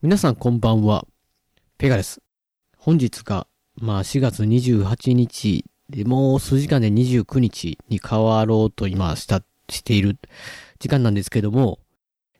[0.00, 1.08] 皆さんこんばんは。
[1.76, 2.22] ペガです。
[2.76, 5.64] 本日が、まあ4月28日、
[6.06, 10.16] もう数時間で29日に変わろうと今した、している
[10.78, 11.80] 時間なんですけども、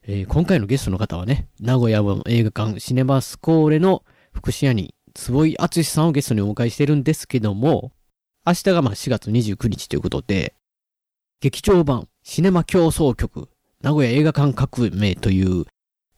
[0.07, 7.91] えー今回のゲストの方はね、名古屋の映画館シネマスコーレの福祉屋に坪井敦さんをゲストにお迎えしてるんですけども、
[8.47, 10.55] 明日がまあ4月29日ということで、
[11.41, 13.49] 劇場版シネマ競争曲
[13.83, 15.65] 名古屋映画館革命という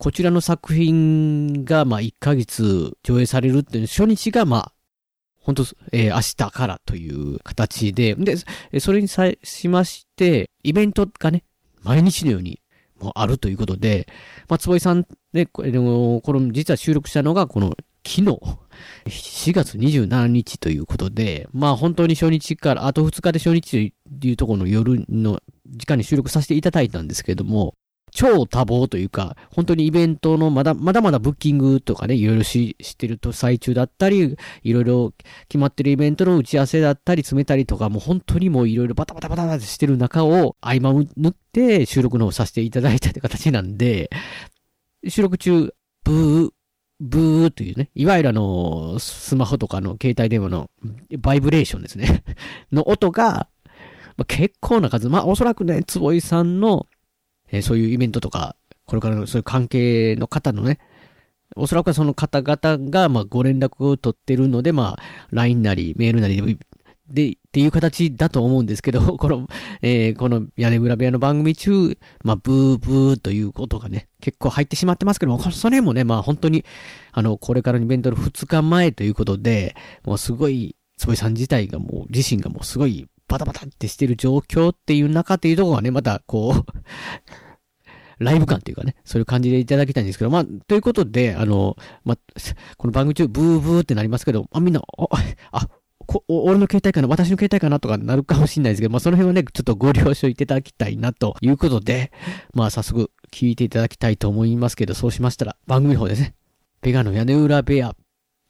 [0.01, 4.73] こちらの作品が、まあ、1ヶ月上映されるっていう、初日が、まあ、
[5.43, 8.37] 本当えー明日からという形で、で、
[8.81, 11.45] それにさしまして、イベントがね、
[11.83, 12.63] 毎日のように、
[12.99, 14.09] もうあるということで、
[14.49, 18.41] まあ、坪井さんね、これ、この、実は収録したのが、この、昨日、
[19.07, 27.75] 4月27日ということで、まあ本当に初日から、あと2日で初日というところの夜の時間に収録させていただいたんですけれども、
[28.11, 35.13] 超多忙というか、本当にイベントのまだ、まだまだブッキングとかね、いろいろし、してると最中だったり、いろいろ
[35.49, 44.11] 決まってるイベントの打ち合わせだったり、詰めたりとか、もう本当にもういろいろバタバタバタバタしてる中を、合間を縫って収録の方させていただいたって形なんで、
[45.09, 45.73] 収録中、
[46.05, 46.51] ブー、
[47.01, 50.71] ブーというね、いわゆるあの、スマホとかの携帯電話の
[51.19, 52.23] バイブレーションですね。
[52.71, 53.49] の音が、
[54.17, 56.87] まあ、結構な数、まあおそらくね、坪井さんの、
[57.53, 58.57] えそういうイベントとか、
[58.87, 60.79] これからのそういう関係の方のね、
[61.57, 66.59] おそらくはその方々が、まあ、ご連絡を取ってるので、まあ、LINE なり、メールなりで、
[67.11, 69.49] で、っていう形だと思うんですけど、 この、
[69.83, 76.65] えーこの屋根裏部屋の番組中、まあ、ブーブーということがね、結構入ってしまってますけども、それもね、まあ、本当に、
[77.13, 86.73] あの、これからのイベントの2日前ということで、もうすごい、坪井さん自体がもう、自身がもうすごい、バタバタってしてる状況っていう中っていうところがね、また、こう、
[88.19, 92.19] ライブ感っていうかね、そういう感じでいただきたいんですけど、まあ、ということで、あの、まあ、
[92.77, 95.07] この番組中、ブーブーってなりますけど、あ、みんな、あ、
[95.53, 95.69] あ、
[96.07, 97.09] こ俺の携帯かな？
[97.09, 97.79] 私の携帯かな？
[97.79, 102.11] とかなるかもしれないですけど、まあ、その辺はね、ちょっとご了承いただきたいなということで、
[102.53, 106.35] まあ、早速聞いていただきたいと思いますけど、そうしましたら、番組の方ですね、
[106.81, 107.95] ペガの屋根裏部屋、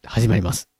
[0.04, 0.79] 始まります。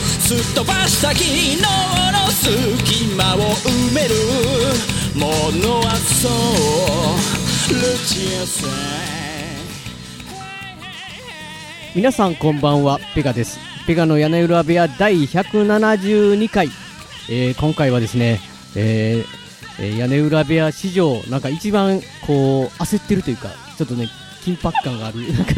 [0.31, 4.15] すっ飛ばした昨日の隙間を埋める
[5.13, 5.27] も
[5.67, 8.67] のはそうルチアさ
[11.93, 13.59] 皆さんこんばんは、ペガです。
[13.85, 16.69] ペガの屋根裏部屋第172回。
[17.29, 18.39] えー今回はですね、
[18.77, 24.07] えーえー屋根裏部屋史上、なんか一番こう、焦ってるというか、ちょっとね、
[24.41, 25.53] 緊迫感がある、なんか、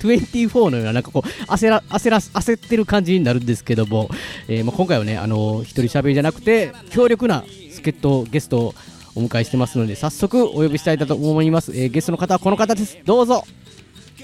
[0.00, 4.10] 24のような、なんかこう、焦ら、焦ら、焦ってる感じになるんですけども、
[4.48, 8.74] えーまあ、今回はね、あの一人喋りじゃなくて、強力な助っ人、ゲストを
[9.14, 11.72] お迎えしてますので、早速お呼びしたいと思います。
[11.72, 12.98] えーゲストの方はこの方です。
[13.04, 13.44] どうぞ。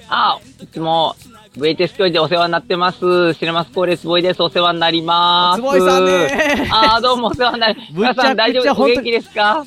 [0.09, 1.15] あ、いつも、
[1.57, 3.35] VTS 教授でお世話になってます。
[3.35, 4.43] シネマスコーレスボーイです。
[4.43, 5.61] お世話になります。
[5.61, 7.93] 坪井さんねあーどうもお世話になります。
[7.93, 9.65] 皆さん大丈夫おぶっちゃ本当に元気ですか？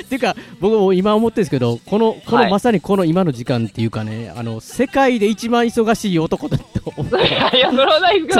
[0.00, 6.64] っていうか、僕も今思ってるんですけど、この、この、はいまさにこの今の時間っていうかね、あの、世界で一番忙しい男だと
[6.96, 7.18] 思う。
[7.18, 8.38] いや、それはないです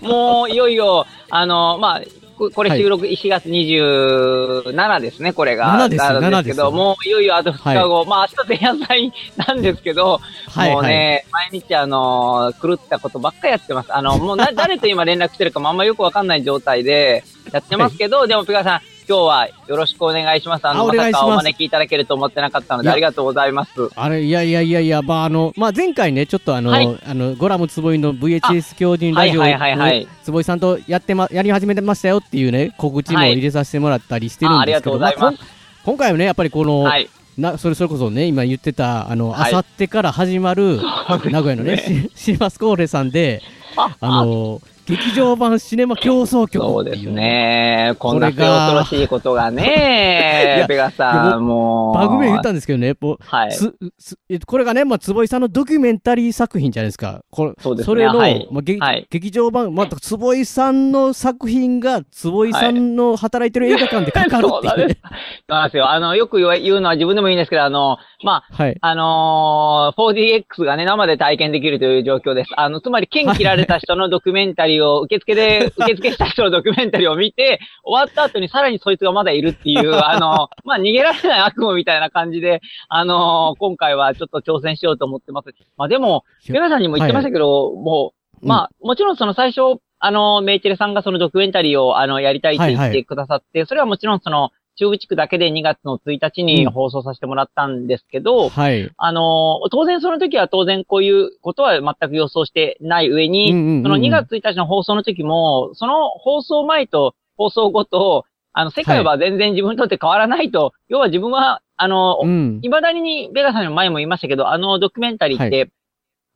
[0.00, 2.00] けもう、いよいよ、あの、まあ、
[2.42, 5.78] ここれ収録4月27ですね、これが。
[5.78, 13.94] 7ですなるん7ですけど、もういよいよあと2日後、まあ明日前夜祭なんですけど、はいもうね、毎日あの、狂ったことばっかやってます。
[13.94, 17.22] あの、もうな、 誰と今連絡してるかもあんまよくわかんない状態で
[17.52, 20.66] やってますけど、でも、ペガさん、今日はよろしくお願いします。
[20.66, 23.72] ああの、お願いしまさかお招きいただけると思ってなかったので、ありがとうございます。
[23.94, 26.98] あれ、いやいやいやいや、まあ、あの、まあ、前回ね、ちょっとあの、はい。
[27.06, 35.42] あの、ゴラム坪井の VHS 教授ラジオはいはいはい坪井さんとやってま、やり始めてましたよっていうね、告知も入れさせてもらったりしてるんですけど、あありがとうございます。
[35.42, 35.46] あ
[35.84, 37.08] 今回はね、やっぱりこの、はい。
[37.36, 39.50] な、それそれこそね、今言ってた、あの、あはい。
[39.50, 40.80] さってから始まる、
[41.24, 43.42] 名古屋のね、シ シーマスコーレさんで、
[43.76, 44.60] あの、
[44.96, 47.94] 劇場版シネマ競争曲そうですね。
[47.98, 51.94] こんなこれが恐ろしいことが いねや、ペガさん、もう。
[51.94, 53.52] 番組で言ったんですけどね、もうはい。
[53.52, 57.22] すすえこれがね、まあ、坪井さんのドキュメンタリー作品じゃないですか。
[57.30, 64.98] これそうですねれの、はいまあ劇はい劇場版、まあ、坪井さんの作品が、坪井さんの働いてる映画館でかかるっていうね。
[65.02, 65.14] そ
[65.48, 65.90] うなんですよ。
[65.90, 68.76] あの、よく言うのは自分でもいいんですけど、あの、まあ、はい。
[68.80, 72.50] あのー、4DX がね、生で体験できるという状況です。
[72.56, 85.54] あの、つまり、剣切られた人のドキュメンタリーを、受付で、 受付した人のドキュメンタリーを見て、終わった後にさらにそいつがまだいるっていう、 あの、まあ、逃げられない悪夢みたいな感じで、あのー今回はちょっと挑戦しようと思ってます。
[85.76, 88.12] まあ、でも、ペガさんにも言ってましたけど、も
[88.42, 96.72] う、まあ、もちろんその最初、あの、メイチェレさんがそのドキュメンタリーを、あの、やりたいって言はいはいってくださって、それはもちろんその、中部地区だけで2月の1日にうん。
[96.72, 98.90] 放送させてもらったんですけど、はい。
[98.96, 112.60] あの、当然その時は当然こういうことは全く予想してない上に、うんうんうんうんその2月1日の放送の時も、その放送前と放送後と、あの、世界は全然自分にとって変わらないと、要は自分は、あの、うん。
[112.62, 115.70] 未だにベガさんの前も言いましたけど、あのドキュメンタリーって、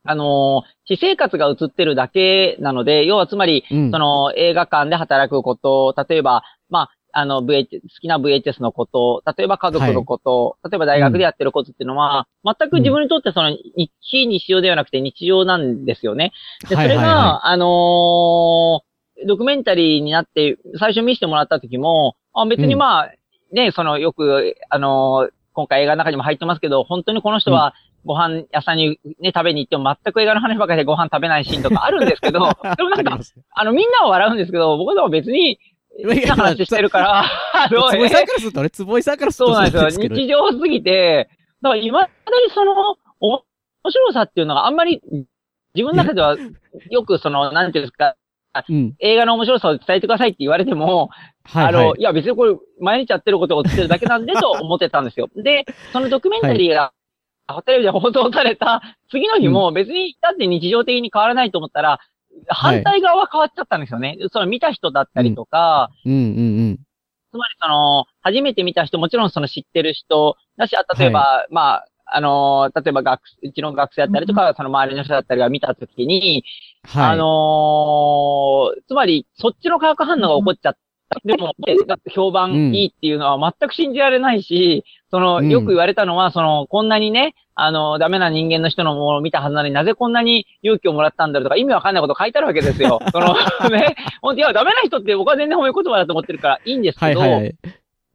[0.03, 3.91] あの、私生活が映ってるだけなので、要はつまり、うん。
[3.91, 6.43] その映画館で働くこと、例えば、ま
[7.11, 16.31] あ、あの、VH、好きな VHS のこと、例えば家族のこと、例えば大学でやってることっていうのは、全く自分にとってその、日非日常ではなくて日常なんですよね。
[16.69, 17.05] で、それが、はいはい。
[17.05, 18.87] はあのー
[19.25, 23.11] ドキュメンタリーになって、最初見せてもらった時も、あ別にまあ、
[23.51, 27.73] ね、その、よく、あのー今回映画の中にも入ってますけど、本当にこの人は、
[28.05, 32.39] ご飯屋さんにね、食べに行っても全く映画の話ばかりでご飯食べないシーンとかあるんですけど、
[32.77, 33.19] でもなんか
[33.55, 35.59] あの、みんなは笑うんですけど、僕でも別に、
[36.03, 37.23] 変な話してるから、
[37.53, 40.07] あの、坪井さんからするとね、坪井さんからするとそうなんですよ。
[40.07, 41.29] 日常すぎて、
[41.61, 42.11] だから今まで
[42.45, 42.73] にその、
[43.19, 45.01] お面白さっていうのがあんまり、
[45.73, 46.35] 自分の中では、
[46.89, 48.15] よくその、なんていうんですか、
[48.67, 48.95] うん。
[48.99, 51.09] 映画の面白さを伝えてくださいって言われても、
[51.43, 55.29] はい、あの、はいいや別にこれ、毎日やってることを映ってるだけなんでと思ってたんですよ。
[55.37, 56.93] で、そのドキュメンタリーが、
[57.65, 61.99] テレビで放送された次の日も別に、だって日常的に変わらないと思ったら、
[62.47, 64.17] 反対側は変わっちゃったんですよね。
[64.31, 66.21] その見た人だったりとか、うんうんう
[66.71, 66.79] ん。
[67.31, 76.43] つまりその、初めて見た人、もちろんその知ってる人だし、あ例えば、まあ、あのー例えば学、うちの学生だったりとか、その周りの人だったりが見たときに、
[76.85, 77.13] はい。
[77.13, 80.79] あのーつまり、そっちの化学反応が起こっちゃった。
[81.23, 92.99] でも、でだって評判いいっていうのは全く信じられないし、その、うんよく言われたのは、その、こんなにね、あの、ダメな人間の人のものを見たはずなのになぜこんなに勇気をもらったんだろうとか意味わかんないこと書いてあるわけですよ。
[93.11, 93.33] その、
[93.69, 97.55] ね、ほんといや、ダメな人って僕は全然褒め言葉だと思ってるからいいんですけど、はいはいはい。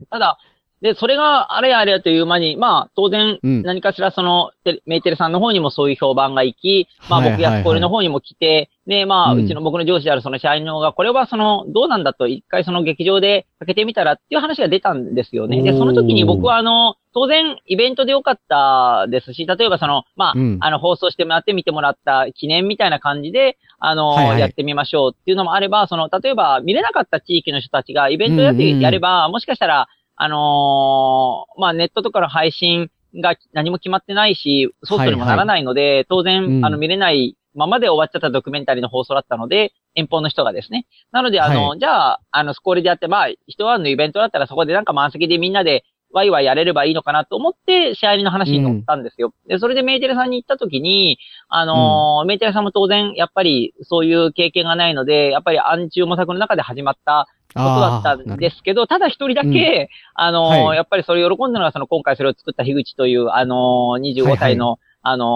[0.09, 0.39] ただ、
[0.82, 3.62] で、それがあれあれという間に、まあ、当然、うん。
[3.62, 9.44] 何かしらその、テレメイテレさんの方にもそういう評判が行き、まあはい僕やスコールの方にも来て、で、まあ、うん。
[9.44, 15.62] うちの僕の上司であるその社員の方が、これはその、どうなんだと、一回その劇場でかけてみたらっていう話が出たんですよね。
[15.62, 20.58] で、その時に僕はあの、当然、イベントでよかったですし、例えばその、まあ、うん。
[20.61, 24.40] あの、放送してもらって見てもらった記念みたいな感じで、あの、はいはい。
[24.40, 28.81] やってみましょうっていうのもあれば、その、例えば見れなかった地域の人たちがイベントやってうんうんうん。
[28.81, 29.88] やれば、もしかしたら、
[30.23, 32.91] あのーまあ、ネットとかの配信
[33.21, 36.65] が何も決まってないし、ソフトにもならないので、当然、うん。
[36.65, 40.87] あの、見れないままで終わっちゃったドキュメンタリーの放送だったので、遠方の人がですね。
[41.11, 49.32] なので、あの、はじゃあ、あの、スコールでやって、まあ、一晩のイベントだったらそこでなんか満席でみんなでワイワイやれればいいのかなと思って、試合の話に乗ったんですよ。
[49.49, 51.19] で、それでメイテレさんに行った時に、
[51.49, 60.76] あのーメイテレさんも当然、やっぱりそういう経験がないので、やっぱり暗中模索の中で始まったことだったんですけど、ただ一人だけ、あのーはい。
[60.76, 65.28] やっぱりそれを喜んだのが、その今回それを作った樋口という、あのー、25歳の、あのー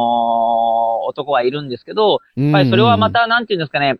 [1.09, 3.99] 男がいるんですけど、やっぱりそれはま、た、なんていうんですかね、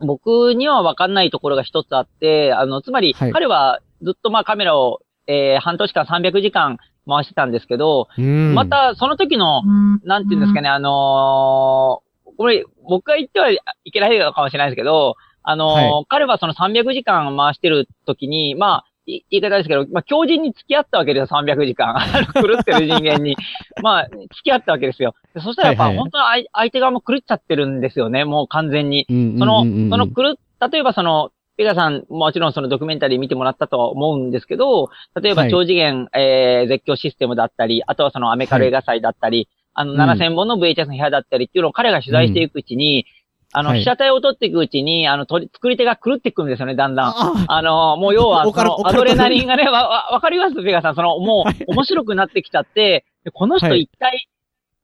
[0.00, 3.32] 僕にはわかんないところが一つあって、あの、つまり、はい。
[3.32, 6.78] 彼はずっとまあカメラを、えー半年間300時間
[7.08, 9.62] 回してたんですけど、うんま、たその時の、
[10.04, 12.06] なんていうんですかね、あのー
[12.38, 13.58] これ、僕が言ってはい
[13.92, 21.96] けないのかもしれないですけど、あのーは彼はその300時間回してる時に、まあ、い言い方ですけど、まあ、強靭に付き合ったわけですよ、300時間。
[22.34, 23.36] 狂ってる人間に。
[23.82, 25.14] まあ、付き合ったわけですよ。
[25.34, 29.06] でそしたらやっぱ、はいはい本当に相相手側も狂っちゃってるんですよね、もう完全に。
[29.08, 35.50] そその、その狂っ、例えばその、ペガさん、もちろんそのドキュメンタリー見てもらったとは思うんですけど、例えばはい。
[35.50, 40.00] 超次元、えー、絶叫システムだったり、あとはそのアメカル映画祭だったり、あの、うん。
[40.00, 43.06] 7000本の VHS の部屋だったりっていうのを彼が取材していくうちに、
[43.52, 43.78] あの、はい。
[43.78, 47.06] 被写体を撮っていくうちに、あの、取り作り手が狂っていくんですよね、だんだん。
[47.08, 50.94] ああの、もう要は、そのアドレナリンがね、わ、わ、わかりますペガさん。
[50.94, 54.28] その、もはいう面白くなってきちゃって、でこの人はい一体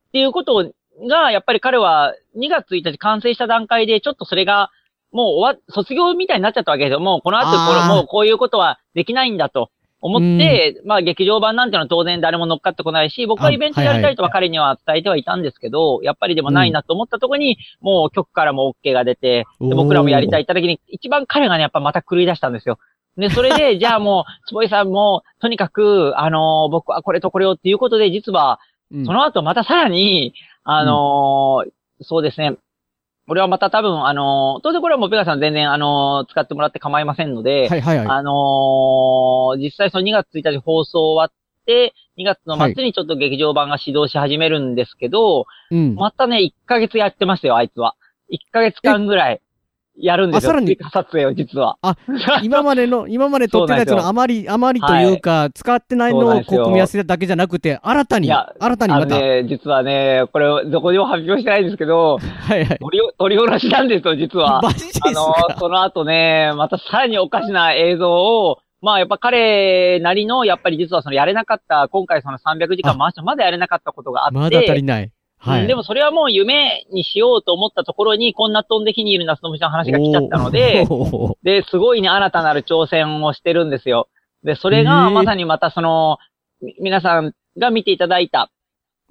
[0.07, 0.71] っていうこと
[1.07, 4.71] が、やっぱり彼は2月1日完成した段階で、ちょっとそれが、
[5.13, 6.99] もう終わ、卒業みたいになっちゃったわけですよ。
[6.99, 9.69] もうこの後これ、もうこういうことはできないんだと
[10.01, 22.79] 思って、まあ劇場版なんてのは当然誰も乗っかってこないし、僕はイベントやりたいとは彼には伝えてはいたんですけど、やっぱりでもないなと思ったところに、もう局からも OK が出て、で僕らもやりたいった時に、一番彼がね、やっぱまた狂い出したんですよ。
[23.17, 28.59] で、それで、じゃあもう、坪井さんも、とにかく、あのー僕はこれとこれをっていうことで、実は、
[28.91, 32.57] うんその後またさらに、あのーそうですね。
[33.27, 38.07] 俺はまた多分、あのー当然これはもうペガさん全然、あのー使ってもらって構いませんので、はいはいはい。
[38.07, 45.95] あのー実際その2月1日放送終わって、2月の末にちょっと劇場版が始動し始めるんですけど、うん。
[45.95, 47.95] またね、1ヶ月やってますよ、あいつは。
[48.29, 49.41] 1ヶ月間ぐらい
[49.95, 50.49] やるんですよ。
[50.49, 51.77] あさらに追加撮影を実は。
[51.81, 51.95] あ、
[52.43, 59.19] 今までの、今まで撮ってたやつの余り、余りというか、使ってないのをこう組み合わせただけじゃなくて、新たに、新たにまた。
[59.19, 62.79] ね、実はね、これ、どこでも発表してないんですけど、はいはい。
[62.79, 64.61] 取り、取り下ろしなんですよ、実は。
[64.61, 75.11] マジですあの、かその後ね、またさらにおかしな映像を、まあやっぱ彼なりの、やっぱり実はそのやれなかった、今回その300時間回してまだやれなかったことがあって、まだ足りない。
[75.43, 75.61] はい。
[75.61, 75.67] うん。
[75.67, 80.87] でもそれはもう夢にしようと思ったところに、こんな飛んで火にいる夏の虫の話が来ちゃったので、
[81.43, 84.07] で、すごいね、新たなる挑戦をしてるんですよ。
[84.43, 85.09] で、それへがー。
[85.09, 86.17] まさにまたその、
[86.61, 88.49] み皆さんが見ていただいた、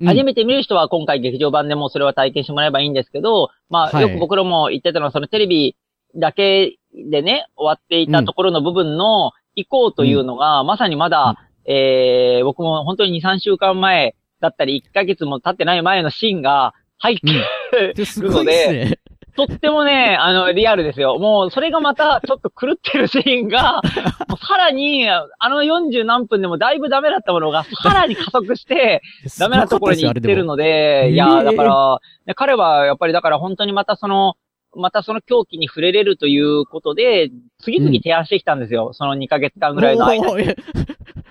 [0.00, 0.06] うん。
[0.08, 4.02] 初めて見る人は今回劇場版でもそれは体験してもらえばいいんですけど、まあ、はい。
[4.02, 5.76] よく僕らも言ってたのは、そのテレビ
[6.16, 11.36] だけでね、終わっていたところの部分の移行というのが、まさにまだ、
[11.66, 18.98] えー、僕も本当に2、3週間前だったり、1ヶ月も経ってない前のシーンが入って るので。
[19.34, 21.18] とってもね、あの、リアルですよ。
[21.18, 23.80] もう、それがまた、ちょっと狂ってるシーンが、
[24.46, 29.00] さらに、あの40何分でもだいぶダメだったものが、さらに加速して、
[29.38, 34.34] ダメなところに行ってるので、いや、えーだから、ね彼はやっぱりだから本当にまたその、
[34.74, 38.92] またその狂気に触れれるということで、次々提案してきたんですよ。
[38.92, 40.54] その2ヶ月間ぐらいの間に。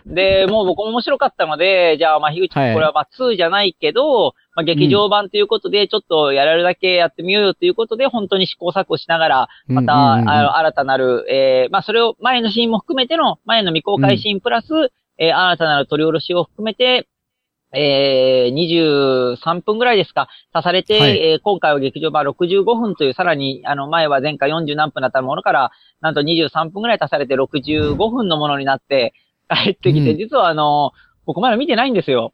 [0.06, 2.74] で、もう僕も面白かったので、じゃあ、まあ、樋口君、はい。
[2.74, 14.68] これはまあ2じゃないけど、まあ、劇場版ということで、ちょっとやれるだけやってみようよということで、本当に試行錯誤しながら、また、あの新たなる、えー、まあ、それを前のシーンも含めての、前の未公開シーンプラス、
[15.18, 17.08] えー、新たなる取り下ろしを含めて、
[17.74, 21.18] えー、23分ぐらいですか、足されて、はい。
[21.18, 29.14] えー今回は劇場版65分という、さらに、あの、前は前回40何分だったものから、なんと23分ぐらい足されて65分のものになって、
[29.54, 30.92] 帰ってきて、うん実はあの、
[31.26, 32.34] 僕まだ見てないんですよ。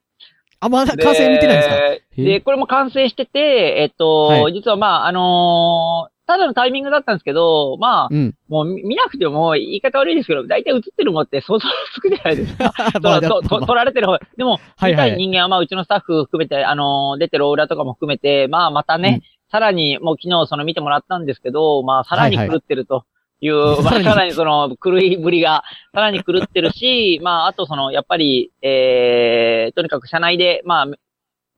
[0.60, 1.70] あ、まだ完成見てないんです
[2.18, 2.24] か？
[2.24, 8.36] でこれも完成してて、えっと、はい実はまあ、あのーただのタイミングだったんですけど、まあ、うん。
[8.50, 12.74] もう見見なくても言い方悪いですけど、大体映ってるもんって想像つくじゃないですか。
[13.02, 14.20] まあとと撮られてる方。
[14.36, 23.06] でも、はいはい見たい人間はまあ、うちのスタッフ含めて、あのー出てるオーラとかも含めて、まあ、またね、うんさらに、もう昨日その見てもらったんですけど、まあ、さらにはいはい狂ってると。
[23.06, 23.17] い
[23.50, 25.64] う、 まあ、さらにその、狂いぶりが、
[25.94, 30.88] さらに狂ってるし、 まあ、あとその、やっぱり、えー、とにかく社内で、まあ、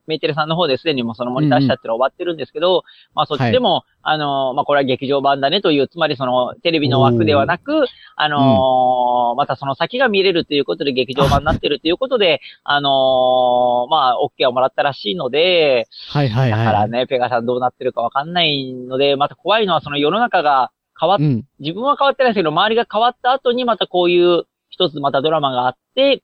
[0.10, 2.84] メーテレさんの方ですでにもそのモニターしたっていうのは終わってるんですけど、
[3.14, 16.66] まあそっちでも、あの、まあこれは劇場版だねという、つまりそのテレビの枠ではなく、あのーまたその先が見れるということで劇場版になってるということで、 あのーまあ OK をもらったらしいので、はいはいはい。
[16.66, 21.46] だからね、ペガさんどうなってるかわかんないので、また怖いのはその世の中が変わっうん。
[21.60, 26.24] 自分は変わってないですけど、周りが変わった後にまたこういう一つまたドラマがあって、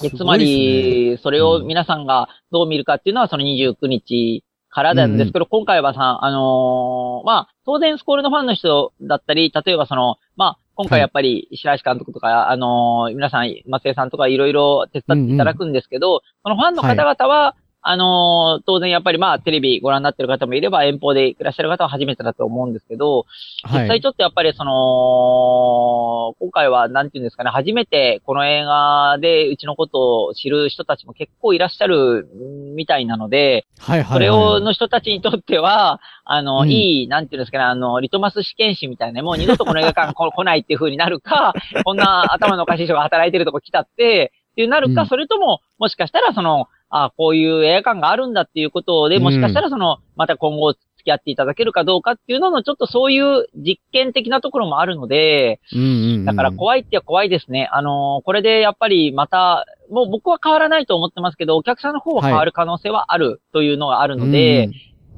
[0.00, 17.56] でつまり、それを皆さんがどう見るかっていうのはその29日からなんですけど、今回はさ、あのーまあ、当然スコールのファンの人だったり、例えばその、まあ、今回やっぱり白石監督とか、あのー皆さん、松江さんとかいろいろ手伝っていただくんですけど、そのファンの方々は、
[17.90, 23.24] あのー当然やっぱりまあ、テレビご覧になってる方もいれば、遠方でいらっしゃる方は初めてだと思うんですけど、
[23.62, 23.82] はい。
[23.84, 32.28] 実際ちょっとやっぱりその、今回はなんていうんですかね、初めてこの映画でうちのことを知る人たちも結構いらっしゃる
[32.76, 34.12] みたいなので、はいはい。
[34.12, 41.54] それを、の人たちにとっては、あの、うんいい、なんていうんですかね、あの、リトマス試験紙みたいなね、もう二度とこの映画館 こ来ないっていう風になるか、
[41.84, 56.24] こんな頭のおかしい人が働いてるとこ来たって、っていうなるか、うんそれとも、もしかしたらその、あこういう映画館があるんだっていうことで、もしかしたらその、また今後付き合っていただけるかどうかっていうのの、ちょっとそういう実験的なところもあるので、うんうんうん。
[56.24, 57.68] だから怖いって怖いですね。
[57.72, 64.70] あのーこれでやっぱりまた、もう僕は変わらないと思ってますけど、お客さんの方は変わる可能性はあるというのがあるので、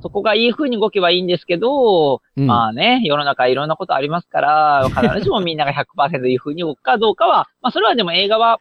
[0.02, 8.58] そこがいい風に動けばいいんですけど、うん、まあね、世の中いろんなことありますから、必ずしもみんなが100%いい風に動くかどうかは、まあそれはでも映画は、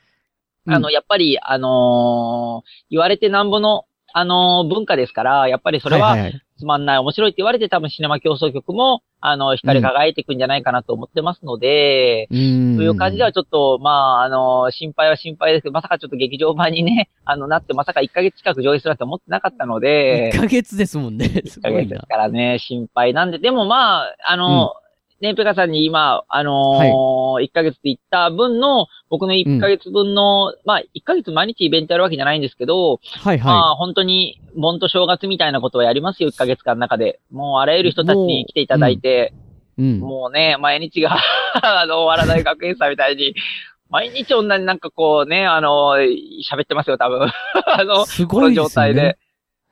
[0.69, 6.15] うんあの、やっぱり、あのー言われてなんぼの、あのー文化ですから、やっぱりそれは、
[6.57, 12.77] つまんない、面白いって言われて多分シネマ競争局も、あの、光り輝いていくんじゃないかなと思ってますので、うん。
[12.77, 21.27] という感じではちょっと、まあ、あの、心配は心配ですけど、まさかちょっと劇場版にね、 あの、なって、まさか1ヶ月近く上映するなんて思ってなかったので、1ヶ月ですもんね。
[21.45, 22.05] す1ヶごいな月です。
[22.07, 24.73] からね、心配なんで、でもまあ、あの、
[25.21, 37.19] ね、ペカさんに今、あのー1ヶ月って言った分の、僕の1ヶ月分の、まあ、1ヶ月毎日イベントやるわけじゃないんですけど、はいまはあ、本当に、盆と正月みたいなことをやりますよ、1ヶ月間の中で。
[37.31, 39.33] もう、あらゆる人たちに来ていただいて、
[39.77, 39.81] い。
[39.81, 39.99] うん。
[39.99, 41.17] もうね、毎日が、
[41.61, 43.35] あの、笑わない学園祭みたいに、
[43.89, 45.95] 毎日同じなんかこうね、あの、
[46.49, 47.21] 喋ってますよ、多分。
[47.65, 49.17] あの、すこのごいですよね状態で。。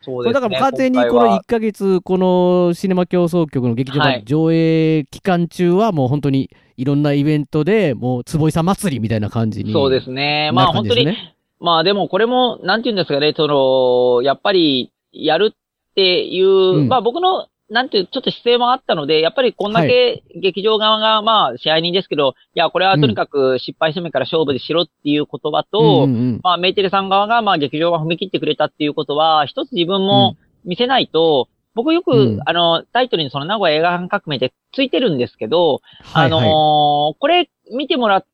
[0.01, 0.33] そうですね。
[0.33, 9.73] だからもう完全にこの今回は1ヶ月、このシネマ競争局の劇場はい版上映期間中はもう本当にいろんなイベントで、もう坪井さん祭りみたいな感じに。
[9.73, 10.51] そうですね。
[10.53, 11.35] まあ本当に、ね。
[11.59, 26.39] まあでもこれも、なんて言うんですかね、その、やっぱり、やるっていう、うんまあ僕の、なんていう、ちょっと姿勢もあったので、やっぱりこんだけ劇場側が、まあ支配人ですけど、いや、これはとにかく失敗してもいいから勝負でしろっていう言葉と、うんうんうん。
[26.43, 32.39] まあメイテレさん側が、まあ劇場が踏み切ってくれたっていうことは、一つ自分も見せないと、僕よく、うん。
[32.45, 36.41] あの、タイトルにその名古屋映画館革命ってついてるんですけど、はいはい。
[36.41, 38.25] あのーこれ見てもらっ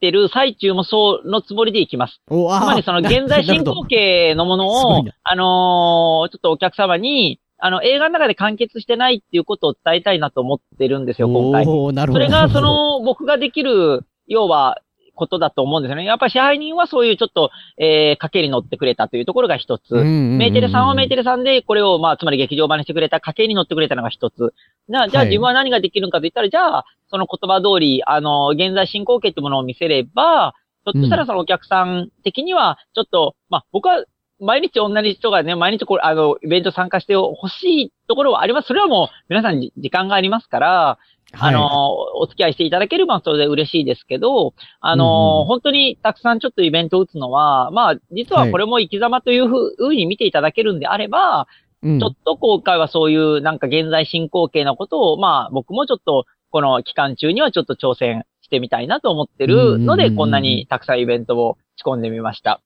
[0.00, 2.20] てる最中もそうのつもりでいきます。
[2.26, 2.32] つ
[2.66, 11.64] まりその現在進行形のものを あのーちょっとお客様に、あの、映画の中で完結してないっていうことを伝えたいなと思ってるんですよ、今回。
[11.64, 12.12] なるほど。
[12.12, 14.80] それが、その、僕ができる、要は、
[15.14, 16.04] ことだと思うんですよね。
[16.04, 19.94] やっぱり支配人はそういうちょっと、えー、賭けに乗ってくれたというところが一つ。
[19.94, 21.22] メイテレさんはメイテレ。
[21.22, 24.54] レさんで、これを、まあ、つまり劇場版にしてくれた、家計に乗ってくれたのが一つ。
[24.88, 30.54] じゃあ、じゃあはい自分は何ができるのかと言ったら、じゃあ、その言葉通り、あの、現在進行形ってものを見せれば、
[30.84, 34.04] ひょっとしたらそのお客さん的には、ちょっと、まあ、僕は、
[34.42, 38.66] 毎日同じ人がね、毎日これ、あの、イベント参加してほしいところはあります。
[38.66, 40.98] それはもう、皆さんに時間がありますから、
[41.34, 51.46] あの、お付き合いしていただければそれで嬉しいですけど、あの、うんうん本当にたくさんちょっとイベントを打つのは、まあ、実はこれも生き様というふうに見ていただけるんであれば、
[51.82, 62.62] うんちょっと今回はそういうなんか現在進行形のことを、まあ僕もちょっとこの期間中にはちょっと挑戦してみたいなと思ってるので、こんなにたくさんイベントを仕込んでみました。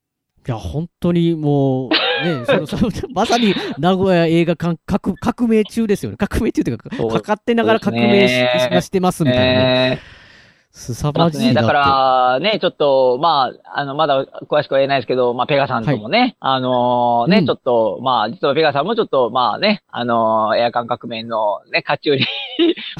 [0.47, 6.17] いや、本当にもう、ね、 そのそのまさに名古屋映画館革革命中ですよね。
[6.17, 8.27] 革命中というか、かかってながら革命
[8.79, 9.99] ししてますみたいなね。
[10.01, 10.17] え
[10.71, 11.61] すさー、まじいなって。
[11.61, 22.25] だから、ね、ちょっと、まあ、あの、まだ詳しくは言えないですけど、まあ、ペガさんともね、あのね、うんちょっと、まあ、実はペガさんもちょっと、まあね、あのエアカン革命のね、価値より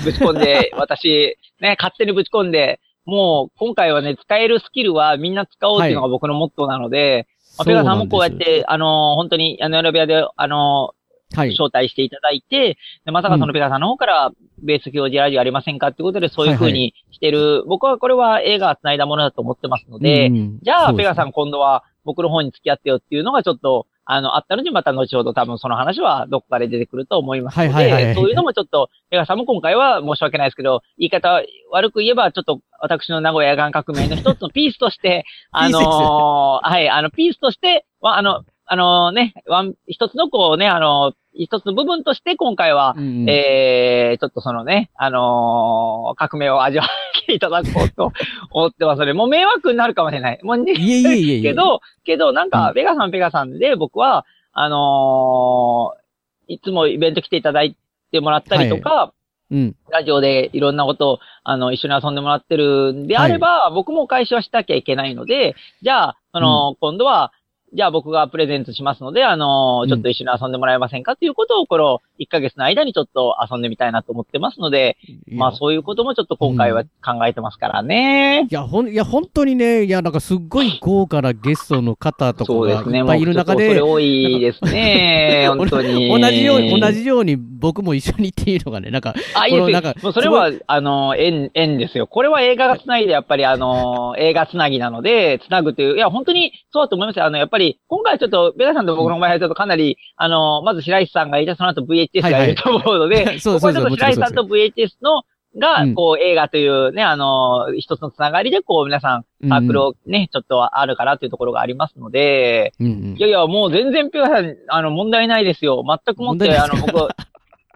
[0.03, 10.93] ぶち込んで、私、ね、勝手にぶち込んで、もう、今回はね、使えるスキルはみんな使おうっていうのが僕のモットーなので、まあ、ペガさんもこうやっそて、あの本当に、あの、選び屋で、あの
[11.33, 14.31] うなんです、招待していただいて、でまさかそのペガさんの方から、
[14.63, 28.05] ベース教授ラジオありませんかっていうことで、そういう風にしてる、僕はこれは映画を繋いだものだと思ってますのはい、で、うんじゃあ、ペガさん今度は僕の方に付き合ってよっていうのがちょっと、あの、あったので、また後ほど多分その話はどこかで出てくると思いますので、はいはいはい。
[28.05, 31.41] はいそういうのもちょっと、ペガさんも今回は申し訳ないですけど、言い方
[31.71, 48.11] 悪く言えば、ちょっと私の名古屋がん革命の一つのピースとして、 あのーはい、あの、ピースとして、はあの、あのね、ワン、一つのこうね、あの、一つの部分として今回は、うんうんえー、ちょっとそのね、あのー革命を味わっていただこうと
[48.51, 50.39] 思ってますので、もう迷惑になるかもしれない。
[50.43, 51.41] もうね、いえいえいえいえ。
[51.41, 56.07] けど、けど、なんうか、ペガさんペガさんで、僕は、あのー
[56.49, 57.75] いつもイベント来ていただい
[58.11, 59.13] てもらったりとか、
[59.49, 59.75] うん。
[59.89, 67.31] ラジオでいろんなことを、あの、一緒に遊んでもらってるんであれば、僕もお返しはしなきゃいけないので、じゃあ、その、今度は、
[67.73, 78.47] じゃあ僕がプレゼントしますので、あのうんちょっと一緒に遊んでもらえませんかっていうことを、この1ヶ月の間にちょっと遊んでみたいなと思ってますので、まあそういうこともちょっと今回は考えてますからね。
[78.49, 82.99] いや、ほん、いや、本当にね、いや、なんかすっごい豪華なゲストの方とかそうですね。
[82.99, 85.45] がいっぱいいる中で、もうちょっとそれ多いですね。
[85.49, 86.21] 本当に。
[86.21, 90.03] 同じように、同じように僕も一緒にっていうのがね、なんか、あ、いいです。
[90.03, 92.07] もうそれは、あの、縁、縁ですよ。
[92.07, 97.25] これは映画がつないで、やっぱりあの、映画つなぎなので、つなぐという、いや、本当にそうだと思いますよ。
[97.25, 97.56] あの、やっぱり、
[97.87, 105.23] 今回ちょっと、ベガさんと僕の場合はちょっとかなり、あの、まず白石さんがいて、その後 VHS がいると思うので、は いそうここはちょっとそうそう白石さんと VHS の、
[105.59, 113.15] がうん、こう、映画というね、あの、一つのつながりで、こう、皆さん、サークルをね、ちょっとあるからというところがありますので、うんうん。
[113.17, 115.83] いやいや、もう全然ペガさん、あの、問題ないですよ。
[115.87, 117.09] 全くもって、あの、僕、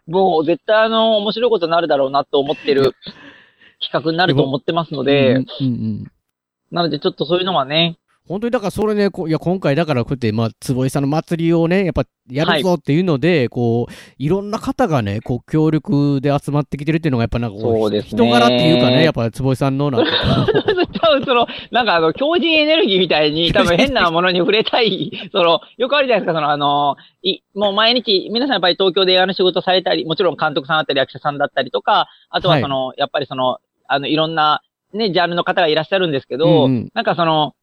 [0.07, 2.93] もう絶対あの、面白いことになるだろうなと思ってる
[3.81, 5.45] 企画になると思ってますので、
[6.71, 18.23] なのでちょっとそういうのはね、本当にだからそれね、いや、今回だからこうやって、まあ、坪井さんの祭りをね、やっぱやるぞっていうので、こう、いろんな方がね、こう、協力で集まってきてるっていうのが、やっぱなんかこそうですね。
[18.23, 20.11] 人柄っていうかね、やっぱ坪井さんのなんか、
[21.01, 33.57] 多分その、なんかあの、強靭エネルギーみたいに、多分変なものに触れたい、その、よくあるじゃないですか、そのあの、い、もう毎日、皆さんやっぱり東京で映画の仕事されたり、もちろん監督さんだったり役者さんだったりとか、あとはその、やっぱりその、
[33.87, 34.61] あの、いろんな、
[34.93, 36.91] ね、ジャンルの方がいらっしゃるんですけど、うんうん。
[36.93, 37.55] なんかその、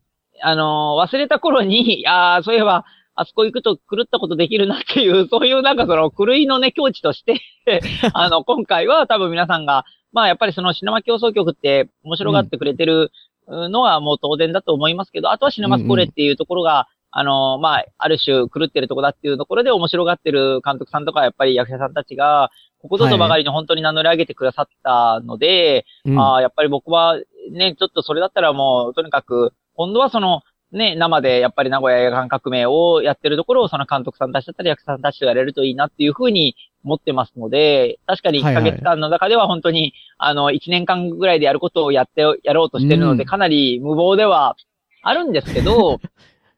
[0.42, 7.40] あの、忘れた頃に、 ああ、そういえば、あそこ行くと狂ったことできるなっていう、 そういうなんかその狂いのね、境地として、
[8.14, 13.10] あの、今回は多分皆さんが、まあやっぱりそのシネマ競争局って面白がってくれてる
[13.48, 26.18] のはもう当然だと思いますけど、あとはシネマスコレっていうところが、あの、まあ、ある種狂ってるとこだっていうところで面白がってる監督さんとかやっぱり役者さんたちが、ここぞとばかりに本当に名乗り上げてくださったので、うん。
[26.18, 27.18] ああ、やっぱり僕は
[27.50, 43.28] ね、ちょっとそれだったらもう、とにかく、今度はその、ね、生でやっぱり名古屋映画館革命をやってるところをその監督さんたちだったり役者さんたちとやれるといいなっていうふうに思ってますので、確かに1ヶ月間の中では本当に、あの、1年間ぐらいでやることをやって、やろうとしてるので、うん。
[43.28, 44.56] かなり無謀では
[45.02, 46.00] あるんですけど、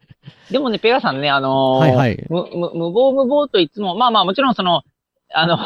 [0.50, 2.26] でもね、ペガさんね、あのーはいはい。
[2.28, 2.42] 無
[2.92, 4.82] 謀無謀といつも、まあまあもちろんその、
[5.32, 5.58] あの、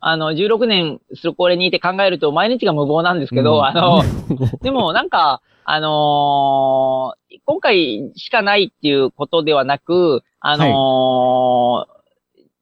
[0.00, 3.64] あの、16年するこれにいて考えると毎日が無謀なんですけど、うん。
[3.64, 4.02] あの、
[4.62, 11.98] でもなんか、あのー今回しかないっていうことではなく、あのー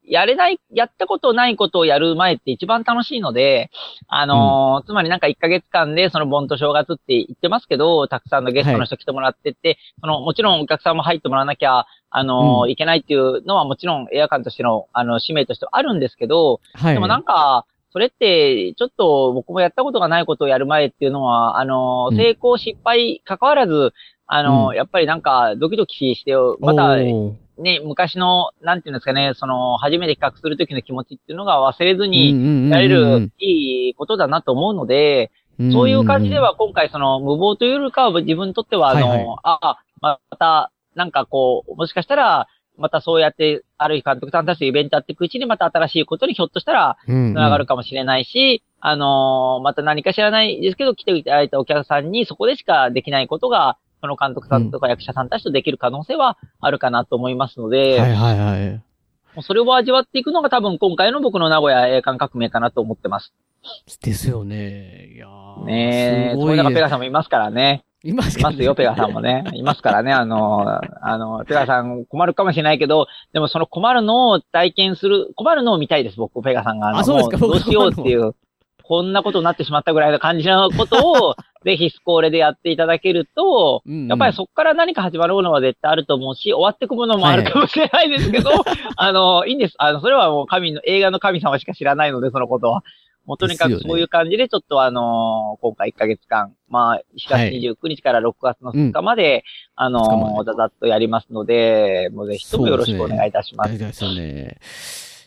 [0.09, 3.71] やれない、やったことないことをやる前って一番楽しいので、
[4.09, 16.93] あのーつまりなんか1ヶ月間でその盆と正月って言ってますけど、たくさんのゲストの人来てもらってって、その、もちろんお客さんも入ってもらわなきゃ、あのーういけないっていうのはもちろん映画館としての、あの、使命としてはあるんですけど、はい。
[16.93, 17.65] でもなんか、
[17.97, 22.15] それって、ちょっと僕もやったことがないことをやる前っていうのは、あの、うん。
[22.15, 23.91] 成功失敗関わらず、
[24.27, 24.75] あの、うん。
[24.75, 35.31] やっぱりなんかドキドキして、またね、昔の、なんていうんですかね、その、初めて企画するときの気持ちっていうのが忘れずに、やれるいいことだなと思うので、
[35.71, 39.37] そういう感じでは今回その無謀というよりかは自分にとってはあの、はいはい。
[39.41, 58.71] あ、また、なんかこう、もしかしたら、またそうやって、ある日監督さんたちとイベントやっていくうちにまた新しいことにひょっとしたらうん、繋がるかもしれないし、あのーまた何か知らないですけど来ていただいたお客さんにそこでしかできないことが、その監督さんとか役者さんたちとできる可能性はあるかなと思いますので、はいはいはい。
[59.35, 63.33] もうそれを味わっていくのが多分今回の僕の名古屋映画革命かなと思ってます。
[64.01, 65.11] ですよね。
[65.13, 67.83] いやーねえ、すごいそういう中ペガさんもいますからね。
[68.07, 69.43] いますいますよ、ペガさんもね。
[69.53, 76.91] いますからね、あの、あの、ペガさん困るかもしれないけど、でもその困るのを体験する、困るのを見たいです、僕、ペガさんが。
[76.91, 78.33] のあそうですかもどうしようっていう、
[78.81, 88.51] こんなことになってしまったぐらいの感じのことを、 ぜひスコーレでやっていただけると、うんうんやっぱりそこから何か始まるものは絶対あると思うし、終わっていくものもあるかもしれないですけど、
[88.95, 89.73] あの、いいんです。
[89.79, 92.83] あの、それはもう神の、映画の神様しか知らないので、そのことは。
[93.27, 99.43] もうとにかくそういう感じで、ちょっとあの今回1ヶ月間、まあ、4月29日から6月の2日まで、
[99.75, 100.51] あ2日まので。
[100.51, 103.71] ざざっとやりますので、もうぜひともよろしくお願いいたします。
[103.71, 104.57] 大事ですよね。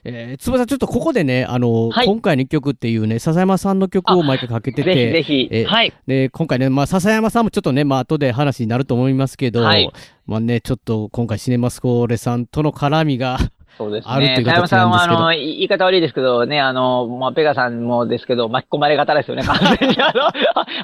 [0.02, 2.06] えー、つばさん、ちょっとここでね、あの、はい。
[2.06, 5.92] 今回の曲っていうね、笹山さんの曲を毎回かけてぜひぜて、ひ、えはい。
[6.06, 9.92] で、今回ね、まあ、笹山さんもちょっとね、まあ、後で話になると思いますけど、はい。
[10.24, 13.38] まあね、ちょっと今回シネマスコーレさんとの絡みが、
[13.80, 14.44] そうですあるという。
[14.44, 19.96] 形さんは、あの、い言い方悪いですけどね、あの、まあ、ペガさんもですけど、巻き込まれ方ですよね、完全に。
[20.02, 20.30] あの、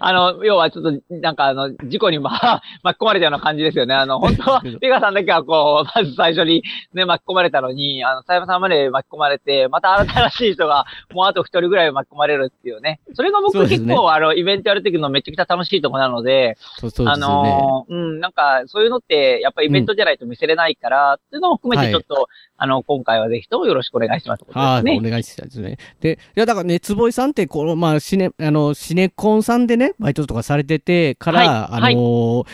[0.01, 3.95] あの、要はちょっと、なんかあの、事故に、まあ、巻き込まれたような感じですよね。
[3.95, 6.63] あの、本当は、 ペガさんだけはこう、まず最初に
[6.95, 13.01] ね、巻き込まれたのに、あの、佐山さんまで巻き込まれて、また新しい人が、もうあと一人ぐらい巻き込まれるっていうね。
[13.13, 17.51] それが僕結構、あの、イベントやるときのめちゃくちゃ楽しいところなので、そうそうであすよね。
[17.51, 24.45] のーうん、なんか、そういうのって、やっぱりイベントじゃないと見せれないから、っていうのも含めて、ちょっと、あの、今回はぜひともよろしくお願いします。
[24.51, 25.79] はい、ねお願いしたいですね。
[26.01, 32.47] で、いや、だからね、坪井さんって、この、まあ、シネ、あの、シネコンさんでね、バイトとかされてて、から、はいあのー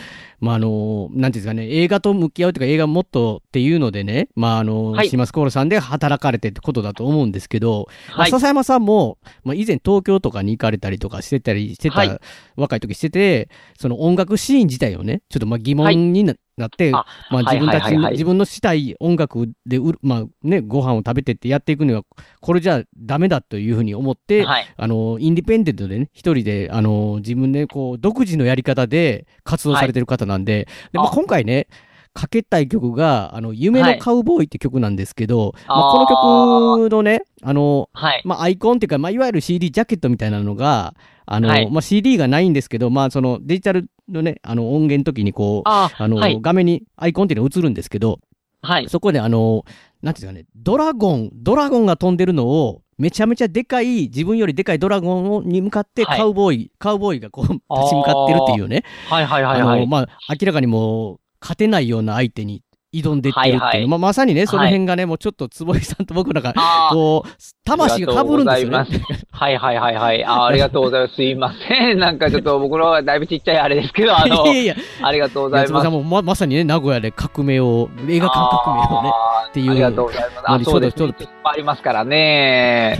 [0.43, 8.31] まあ、あのーなんていうんですかね、映画と向き合うというか、映画もっとっていうのでね、まあ、あのーはいシマスコールさんで働かれてってことだと思うんですけど、まあはい。
[8.31, 12.19] 笹山さんも、まあ、以前東京とかに行かれたりとかしてたりしてた、はい
[12.55, 22.03] 若い時してて、その音楽シーン自体をね、ちょっとまあ疑問にな,、なって、あまあはい自分たちの、はいはいはい自分のしたい音楽でまあね、ご飯を食べてってやっていくには、
[22.41, 24.73] これじゃダメだというふうに思って、はい。
[24.75, 31.67] あの、インディペンデントでね、一人で、あの、自分でこう、独自のやり方で活動されてる方なんで、でまあ、あ今回ね、
[32.13, 38.21] かけたい曲が、あの、夢のカウボーイって曲なんですけど、まあ、あーこの曲のね、あの、はい。
[38.23, 40.93] まあ、アイコンっていうか、まあ、いわゆる CD ジャケットみたいなのが、
[41.25, 46.39] あの、はいまあ、CD がないんですけど、まあ、そのデジタルのね、あの、音源の時にこう、ああの、はい。
[46.41, 48.19] 画面にアイコンっていうのが映るんですけど、
[48.61, 48.89] はい。
[48.89, 49.65] そこであの、
[50.01, 57.59] なんていうんですかね、ドラゴン、ドラゴンが飛んでるのを、めちゃめちゃでかい、自分よりでかいドラゴンに向かって、はいカウボーイ、カウボーイがこう、立
[57.89, 58.83] ち向かってるっていうね。
[59.09, 59.87] はいはいはいあの、はい。
[59.87, 60.07] まあ、
[60.39, 63.65] 明らかにもう、勝てないような相手に挑んでってるっていうの。
[63.65, 66.53] はいはいまあ、まさにね、その辺がね、もうちょっと坪井さんと僕なんか、
[66.91, 67.29] こう、
[67.65, 68.87] 魂が被るんですよね。
[69.31, 70.23] はいはいはいはい。
[70.23, 71.15] あー ありがとうございます。
[71.15, 71.99] すいません。
[71.99, 75.91] なんかちょっと僕のはだいぶちっちゃいあれですけど、あの い、やいや、ありがとうございますいや坪井さん。
[75.93, 79.11] もままさにね、名古屋で革命を、映画館革命をね、
[79.49, 80.65] っていうありがとうございます。
[80.65, 80.97] そうですね。
[80.97, 82.97] ちょうどいっぱいありますからね。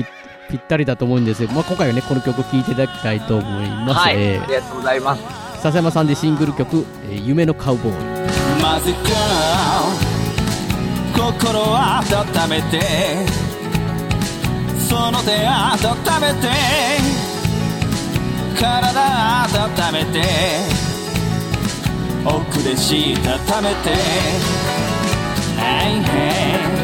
[0.50, 1.50] ぴったりだと思うんですよ。
[1.52, 4.00] まあ、今回はね、この曲聴いていただきたいと思います。
[4.00, 4.16] はい。
[4.18, 5.24] えありがとうございます。
[5.24, 8.43] ー笹山さんでシングル曲、えー夢のカウボーイ。
[8.64, 8.94] 混ぜ
[11.14, 12.80] 心温めて。
[14.80, 16.48] その手温めて。
[18.58, 20.24] 体温めて。
[22.26, 23.90] 奥でしたためて。
[25.58, 26.83] Hey, hey.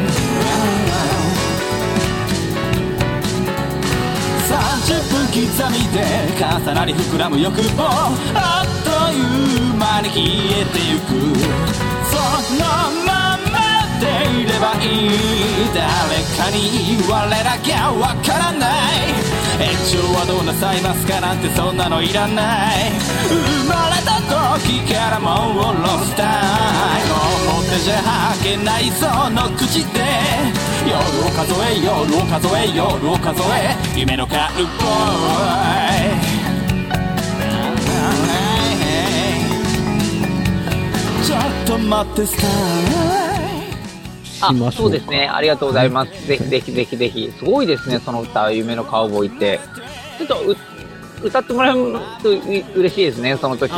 [4.50, 5.38] 30分刻
[5.70, 6.02] みで
[6.36, 7.84] 重なり膨らむ欲望
[8.34, 9.16] あっとい
[9.70, 10.18] う間に消
[10.60, 11.10] えてゆく
[12.10, 12.18] そ
[12.56, 12.60] の
[13.06, 13.54] まま
[14.00, 14.04] で
[14.42, 15.08] いればいい。
[15.72, 15.86] 誰
[16.36, 17.12] かに我
[17.44, 19.06] らがわからない
[19.60, 20.80] 延長はどうなさい。
[20.80, 22.90] ますかなんてそんなのいらない
[23.28, 24.20] 生まれた
[24.58, 27.14] 時からもうロスタイム
[27.60, 30.69] 表じゃ吐けないその口で。
[30.90, 34.66] 夜を数え夜を数え夜を数え夢のカウボーイ
[41.24, 42.48] ちょっと待ってスタイ
[44.42, 45.28] あそううですね。
[45.28, 46.26] ありがとうございます。
[46.26, 47.30] ぜひぜひぜひぜひ。
[47.38, 49.60] すごいですね、その歌、夢のカウボーイって。
[50.18, 50.56] ちょっとう、
[51.22, 52.34] 歌ってもらえるとう
[52.74, 53.70] 嬉しいですね、その時。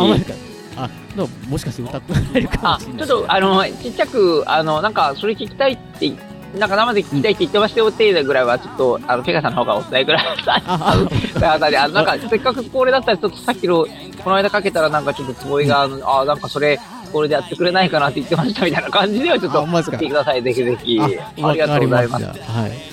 [0.77, 3.07] あ、どうもしかして歌ってもらえるかあもしれない。
[3.07, 6.13] ちょっと、あの、ちっちゃく、あの、なんか、それ聞きたいって、
[6.59, 10.63] なんか生で聞きたいって言ってましたよっていうぐらいは、ちょっと、あの、ペガさんの方がお伝えください。
[10.67, 13.87] あなんか、せっかくこれだったら、ちょっとさっきの、
[14.23, 16.79] この間かけたら、なんかちょっとつぼいが、あのあ、なんかそれ、
[17.13, 21.01] これでやってくれないかなって言ってましたみたいな感じでは、ちょっと、あほんまですか言ってください、ぜひぜひ。
[21.01, 21.05] あ
[21.49, 22.25] ありがとうございます。
[22.25, 22.93] はい。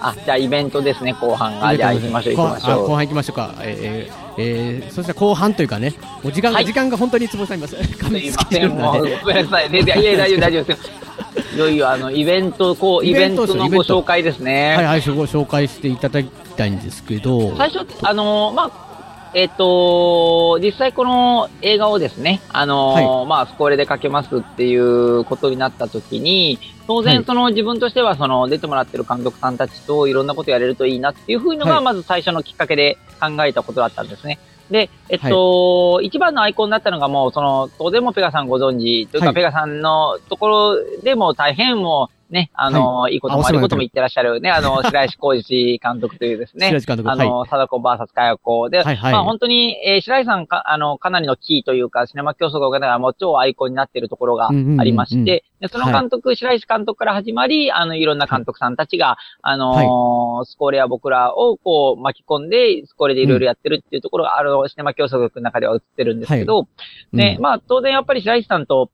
[0.00, 1.76] あ、じゃあイベントですね、後半が。
[1.76, 2.88] じゃあ行きましょう、行きましょう。
[2.88, 3.54] 半行きましょうか。
[3.60, 7.76] えーえー、そしたら後半というかね、もう時間が、はい時間が本当に坪井さんいます。
[7.80, 9.70] すいません、もう、ごめんなさい。
[9.70, 10.94] ね、いや、大丈夫、大丈夫ですよ。
[11.54, 14.74] いよいよ、あの、イベント、こう、イイベントのご紹介ですね。
[14.76, 27.04] はいはい、ご紹介していただきたいんですけど、最初、あのーまあ、えっ、と、実際この映画をですね、あのーまあ、スコーレでかけますっていうことになった時に、当はい。
[27.04, 31.84] 然その自分としてはその出てもらってる監督さんたちといろんなことやれるといいなっていうふうのが、はい。
[31.84, 34.38] まず最初のきっかけで考えたことだったんですね。
[34.74, 39.34] で、えっと、一番のアイコンになったのがもう、その、当然もペガさんご存知、というか、はい。
[39.36, 48.68] ペガさんのところでも大変もう、ね、あの、い、いことも悪いことも言ってらっしゃるね、あの、 白石浩二監督というですね、白石監督あの、貞子 VS かや子。
[48.70, 49.12] で、はいはい。
[49.12, 54.52] まあ本当に、えー白石さんか、あの、かなりのキーというか、シネマ競争ががもう超アイコンになっているところがあ
[54.84, 55.28] りまして、うんうん。
[55.28, 66.66] うんうんでその監督、白石監督から始まり、あの、いろんな監督さんたちが、あのースコーレや僕らをこう巻き込んで、スコーレでいろいろやってるっていうところが、あの、シネマ競争局の中では映ってるんですけど、
[67.12, 67.42] ね、うん。
[67.42, 68.90] まあ当然やっぱり白石さんと、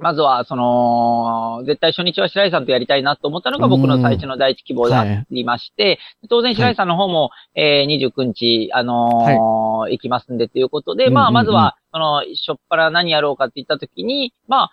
[0.00, 11.44] まずは、その、絶対初日は白石さんとやりたいなと思ったのが僕の最初の第一希望でありまして、当然白石さんの方も、えー、29日、あのー行きますんでということで、まあ、うんうんうん。
[11.44, 14.70] まずは、その、しょっぱら何やろうかって言ったときに、まあ、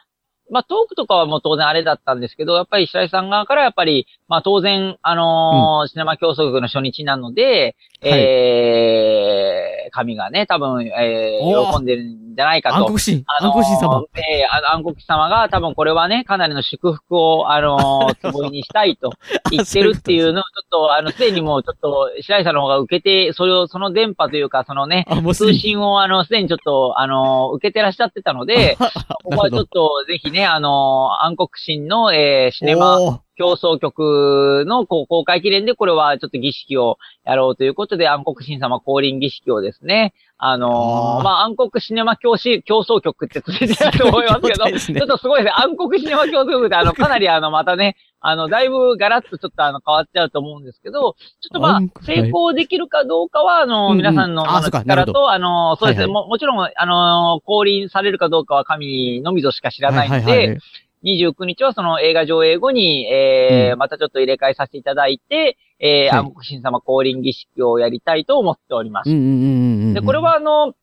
[0.49, 8.11] まあ、トークとかはもう当然あれだったんですけど、やっぱり白石さん側からやっぱり、まあ当然、あのーシネマ競争局の初日なので、はい。
[8.19, 12.75] えー、神がね、多分、えー、喜んでるんじゃないかと。
[12.75, 14.05] 暗黒神、あの暗黒神様。
[14.15, 19.11] えーあの暗黒様が多分これはね、かなりの祝福を、あのー、 つぼいにしたいと
[19.51, 25.59] 言ってるっていうのを、ちょっと、あの、すでにもうちょっと、白井さんの方が受けて、それを、その電波というか、そのね、通に。
[25.59, 28.77] 信を、あの、すでにちょっと、あのー、受けてらっしゃってたので、
[29.23, 44.79] ここはちょっと、ぜひね、あのー、暗黒神の、えー、シネマ、競争局の公開記念でこれはちょっと儀式をやろうということで、暗黒神様降臨儀式をですね、あのーまあ、暗黒シネマ教師競争局ってついてると思いますけど、 ね。
[44.79, 45.63] ちょっとすごいですね。
[45.63, 56.13] 暗黒シネマ競争局ってあの、かなりあの、またね、あの、だいぶガラッとちょっとあの、変わっちゃうと思うんですけど、ちょっとまあ成功できるかどうかは、あの、皆さんの力と、あの、そうですね、はい。
[56.13, 60.59] も、もちろん、あの、降臨されるかどうかは神のみぞしか知らないので、はいはいはい。
[61.03, 63.79] 29日はその映画上映後に、えーうん。
[63.79, 66.25] またちょっと入れ替えさせていただいて、えーはい。
[66.25, 69.09] 暗黒神様降臨儀式をやりたいと思っております。
[69.09, 69.93] うんうんうんうんうん。
[69.93, 70.73] で、これはあの、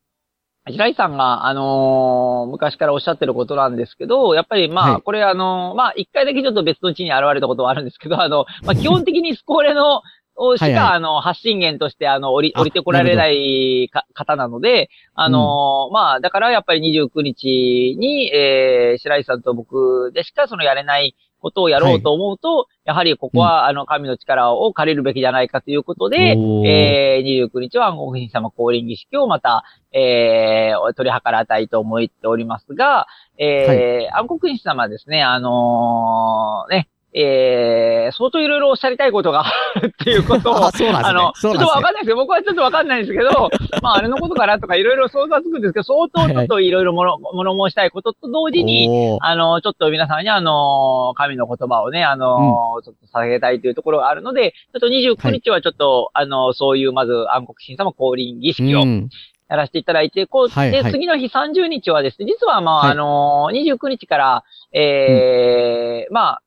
[0.66, 5.02] 白井さんが、あのー昔からおっしゃってることなんですけど、やっぱりまあ、はい。
[5.02, 10.02] これあのーまあ、一回だけちょっと別の地に現れたことはあるんですけど、あの、まあ、基本的にスコーレの、
[10.36, 10.82] をしか、はいはい。
[10.94, 26.16] あの、発信源として、あの、降り、あ降りてこられないか方なので、あのーまあ、だからやっぱり29日に、えー、白井さんと僕でしかそのやれないことをやろうと思うと、やはりここは、あの、神の力を借りるべきじゃないかということで、
[26.64, 40.88] えー、29日は暗黒神様降臨儀式をまた、えー、取り計らいたいと思っておりますが、えー暗黒神様ですね、あのーね、えー、相当いろいろおっしゃりたいことがあるっていうことを あ、ね。
[40.88, 42.16] あの、ちょっとわかんないですよ。
[42.16, 43.50] 僕はちょっとわかんないんですけど、
[43.82, 59.08] まあ、あれのことかなとかいろいろ想像はつくんですけど、相当ちょっといろいろ物、物申したいことと同時に、あの、ちょっと皆さんにあの、神の言葉をね、あの、ちょっと捧げたいというところがあるので、ちょっと29日はちょっと、あの、そういうまず暗黒神様降臨儀式をうん。
[59.46, 60.92] やらせていただいて、こう、で、はいはい。
[60.92, 62.90] 次の日30日はですね、実はまあ、はい。
[62.92, 66.42] あの、29日から、えーまあ、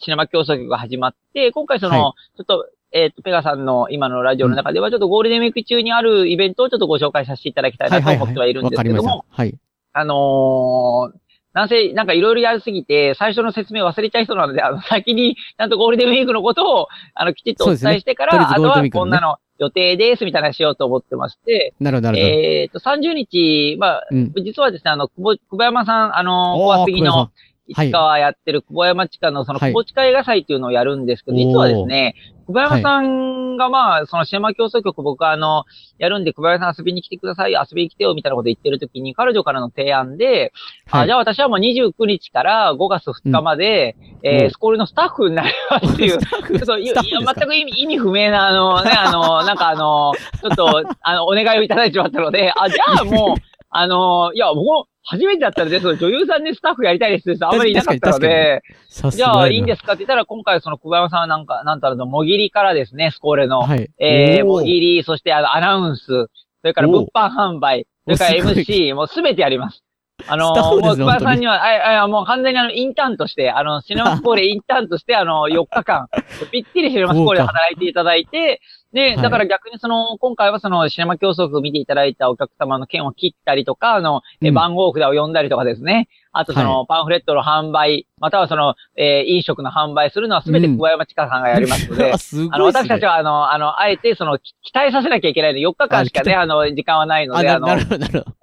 [0.00, 9.24] シネマ競争局が始まって、今回その、はちょっと、えっ、と、ペガさんの今のラジオの中では、ちょっとゴールデンウィーク中にあるイベントをちょっとご紹介させていただきたいなと思ってはいるんですけども。
[9.28, 9.54] はい。
[9.92, 11.18] あのー
[11.52, 22.30] なんせ、なんかいろいろやりすぎて、最初の説明忘れちゃいそうなので、あの、先に、ちゃんとゴールデンウィークのことを、あの、きちっとお伝えしてから、ねとりあとはこんなの予定です、みたいなのしようと思ってまして、なるほど、なるほど。
[22.30, 24.32] えっ、と、30日、まあ、うん。
[24.44, 27.30] 実はですね、あの、久保、久保山さん、あの、小杉の、
[27.70, 29.70] 市川やってる久保山地下のそのはい。
[29.70, 31.46] 久保地下映画祭っていうのをやるんですけど、おー。
[31.46, 32.14] 実はですね、
[32.46, 35.64] 久保山さんがまあ、そのシネマ競争局僕はあの、
[35.98, 40.52] やるんで久保山さん遊びに来てください、遊びに来てよみたいなこと言ってる時に彼女からの提案で、
[40.90, 41.06] あ、はい。
[41.06, 44.50] じゃあ私はもう29日から5月2日まで、えーうん。
[44.50, 58.62] スコールのスタッフになりますっていう、ちょっといいや全く意味意味不明な、あのね、あの、 なんかあの、ちょっと、あの、お願いをいただいてしまったので、あ、じゃあもう、あの、いや、僕、初めてだったので、その女優さんでスタッフやりたいですってあんまりいなかったので、
[59.10, 59.66] じゃあいいんす。
[59.66, 63.90] ですかって言ったら、今回その久保山さんはなんか、なんたらの、もぎりからですね、スコーレの、はい。
[63.98, 66.28] えー、おもぎり、そしてあの、アナウンス、そ
[66.64, 69.82] れから物販販売、それから MC、もうすべてやります。
[70.26, 76.08] あのもう、久保さんには、あいあいもう完全にあの、インターンとして、あの、シネマスコーレインターンとして、あの、4日間、
[76.52, 78.60] ぴっちりシネマスコーレで働いていただいて、
[78.92, 79.16] で、はい。
[79.22, 84.54] だから逆にその、今回はその、シネマ競争を見ていただいたお客様の券を切ったりとか、あの、えうん。
[84.54, 86.08] 番号札を読んだりとかですね。
[86.32, 90.78] あとその、パンフレットの販売、またはその、えー飲食の販売するのはすべてうん。
[90.78, 98.39] 小山千佳さんがやりますので、 すごいあの、私たちは、あの、あの、あえて、その、き期待させなきゃいけないので、4日間しかね、あの、時間はないのあ、で、あの、ななるほど、なるほど。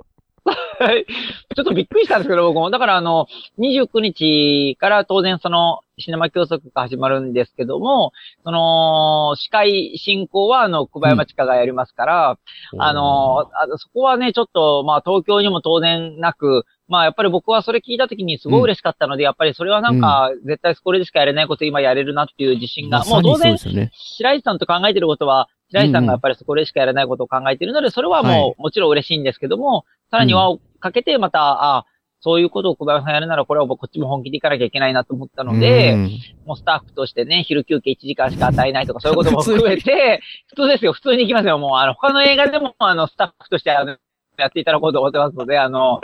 [0.80, 2.70] はいちょっとびっくりしたんですけど、僕も。
[2.70, 8.12] だから、あの、29日から当然その、シネマ競争が始まるんですけども、
[8.44, 12.40] その、司会進行は、あの、久保山千佳がやりますから、
[12.78, 23.92] あの、あそこはね、ちょっと、まあ、東京にも当然なく、まあ、やっぱり僕はそれ聞いたときにすごい嬉しかったので、やっぱりそれはなんか、絶対これでしかやれないこと今やれるなっていう自信が、もう当然、そうですよね。
[23.94, 31.86] 白石さんと考えてることは、白石さんがやっぱりそこでしかやらないことを考えているので、それはもう、はいもちろん嬉しいんですけども、さらに輪をかけてまた、あ
[32.20, 41.58] そういうことを小林さんやるなら、これは僕こっちも本気でいかなきゃいけないなと思ったので、うんもうスタッフとしてね、昼休憩1時間しか与えないとか、そういうことも含めて、 普通ですよ、普通に行きますよ。
[41.58, 43.98] もう、あの、他の映画でも、あの、スタッフとして、あの、
[44.38, 46.02] やっていただこうと思ってますので、あの、も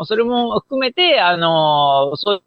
[0.00, 2.42] うそれも含めて、あの、そう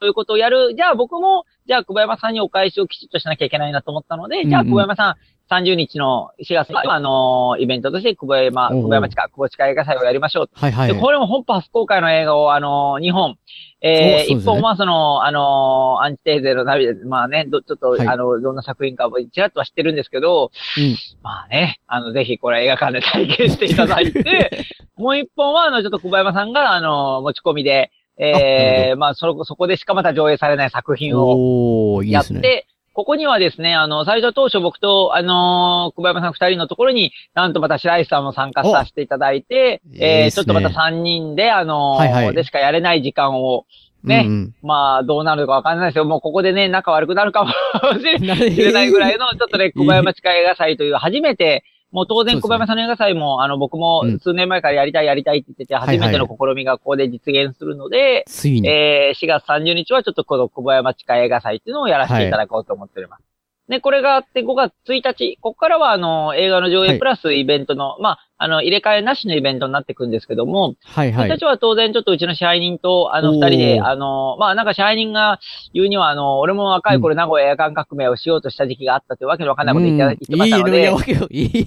[0.00, 0.74] そういうことをやる。
[0.74, 5.16] じゃあ僕も、じゃあ久保山さんにお返しをきちっとしなきゃいけないなと思ったので、じゃあうんうん久保山さん、
[5.50, 10.50] 30日の4月の、あの、イベントとして久保山、久保山地下、久保地下映画祭をやりましょう。
[10.52, 10.94] はいはい。
[10.94, 13.36] で、これも本邦初公開の映画を、あの、2本。
[13.82, 32.66] えー、1おそうですね本はその、あの、アンチテーゼの涙、まあね、どちょっと、はいあの、どんな作品かもちらっとは知ってるんですけど、うんまあね、あの、ぜひこれ映画館で体験していただいて、 もう一本は、あの、ちょっと久保山さんが、あの、持ち込みで、えー、まあ、そこ、そこでしかまた上映されない作品をやって、ですね。
[32.92, 42.34] ここにはですね、あの、最初当初僕と、あのー久保山さん二人のところに、なんとまた白石さんも参加させていただいて、えー、ちょっとまた三人で、あのーはいはい。
[42.34, 43.64] でしかやれない時間を、
[44.02, 44.54] ねうんうん。
[44.62, 46.04] まあ、どうなるかわかんないですよ。
[46.04, 47.52] もうここでね、仲悪くなるかも
[48.00, 48.34] しれな
[48.82, 58.68] いぐらいの、ちょっとね、小林地下映画祭という、初めて、もう当然小林さんの映画祭も、あの、僕もうん数年前からやりたいやりたいって言ってて、初めての試みがここで実現するので、ついに。
[58.68, 63.29] えー、4月30日はちょっとこの小林地下映画祭っていうのをやらせていただこうと思っております。
[63.70, 66.96] で、これがあって5月1日、ここからはあの、映画の上はい。
[66.96, 71.38] 映プラスイベントの、まあ、あの、入れ替えなしのイベントになっていくんですけども、1はいはい。
[71.38, 75.38] 日は当然ちょっとうちの支配人と、あの、二人で、あの、まあ、なんか支配人が
[75.72, 80.90] 言うには、あの、俺も若い頃名古屋夜間革命をしようとした時期があったというわけのわかんないこと言って,、ましたので。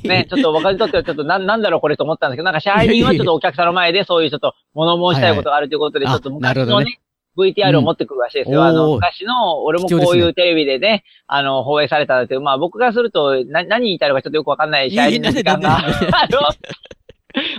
[0.04, 6.22] ね、ちょっと僕にとってはちょっとなん、なんだろうこれと思ったんですけど、なんか支配人はちょっとお客さんの前でそういうちょっと物申したいことがあるということで、はいはい。
[6.22, 6.99] ちょっと昔のね、
[7.38, 8.61] VTR を持ってくるらしいですよ。
[8.61, 8.65] うん。
[8.67, 15.79] あの、昔の、俺もこういうテレビでね、あの、放映されたっていう、まあ僕がすると、な、何言いたいのかちょっとよくわかんない支配人の時間が、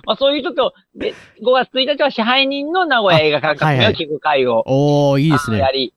[0.06, 5.58] まあそういうちょっと、で、5月1日は支配人の名古屋映画館革命を聞く会を、おー、いいですね。
[5.58, 5.94] やり、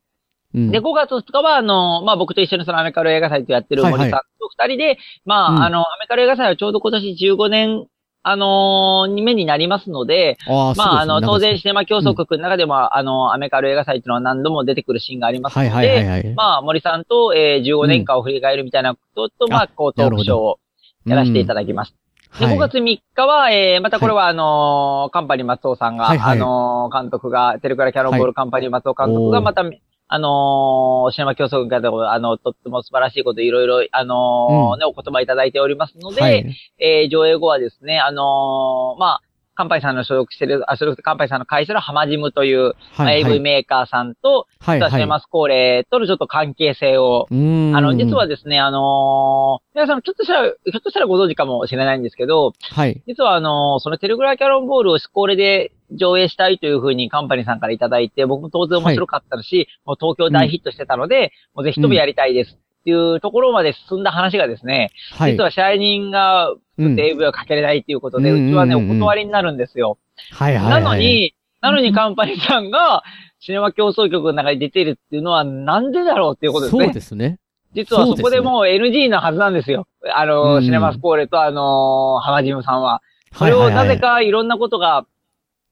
[0.54, 0.72] うん。
[0.72, 4.02] で、5月2日は、あの、まあ、僕と一緒にそのアメカル映画祭とやってるはいはい。
[4.02, 5.64] 森さんと二人で、まあ、うん。
[5.64, 7.88] あの、アメカル映画祭はちょうど今年15年、
[8.30, 16.34] あのー目になりますので、あーまあ、あの、当然、すシネマ競争局の中でも、あの、アメカル映画祭っていうのは何度も出てくるシーンがありますのはで、いはいはいはい。
[16.36, 19.52] まあ、森さんと、えー、15年間を振り返るみたいなことと、ん。
[19.52, 20.60] まあ、こう、トークショーを
[21.06, 21.96] やらせていただきます。
[22.40, 26.38] で、5月3日は、えー、またこれは、あのーカンパニー松尾さんが、はいはい。
[26.38, 29.64] あのー監督が、テレクラキャノンボールカンパニー松尾監督が、また、
[30.10, 36.56] あのーシネマ競争局であの、とっても素晴らしいこといろいろ、あのーうんね、お言葉いただいておりますので、はい。
[36.80, 39.22] えー、上映後はですね、あのーまあ、
[39.58, 43.40] カンパイさんの所属してる、あ、所属カンパイさんの会社のハマジムという、まあはいは AV い。
[43.40, 47.76] メーカーさんと、はいシネマスコーレとのちょっと関係性を、うーん。
[47.76, 53.02] あの、実は、ですね、あのー皆さん、ちょっとしたら、ひょっとしたらご存知かもしれないんですけど、はい。
[53.08, 62.60] 実はあのーそのテレグラキャロンボールをスコーレで上映したいというふうにカンパニーさんからいただいて、僕も当然面白かったし、もう東京大ヒットしてたので、もうぜひともやりたいです。
[62.88, 65.34] っていうところまで進んだ話がですね、はい。
[65.34, 69.98] 実は支配人がうん、AV をかけれないっていうことで、うんうちはね、お断りになるんですよ。
[70.32, 70.70] はいはいは。
[70.70, 73.04] ないの、に、なのにカンパニーさんが、
[73.40, 76.94] シネマ競争局の中に出てるっていうのはなんでだろうっていうことですそうね。
[76.94, 77.40] ですね。
[77.74, 79.88] 実はそこでもう NG のはずなんですよ。
[80.14, 83.02] あの、うんシネマスコーレとあの、浜ジムさんは。
[83.34, 83.46] そ。
[83.46, 85.06] れをないぜかいろんなことが、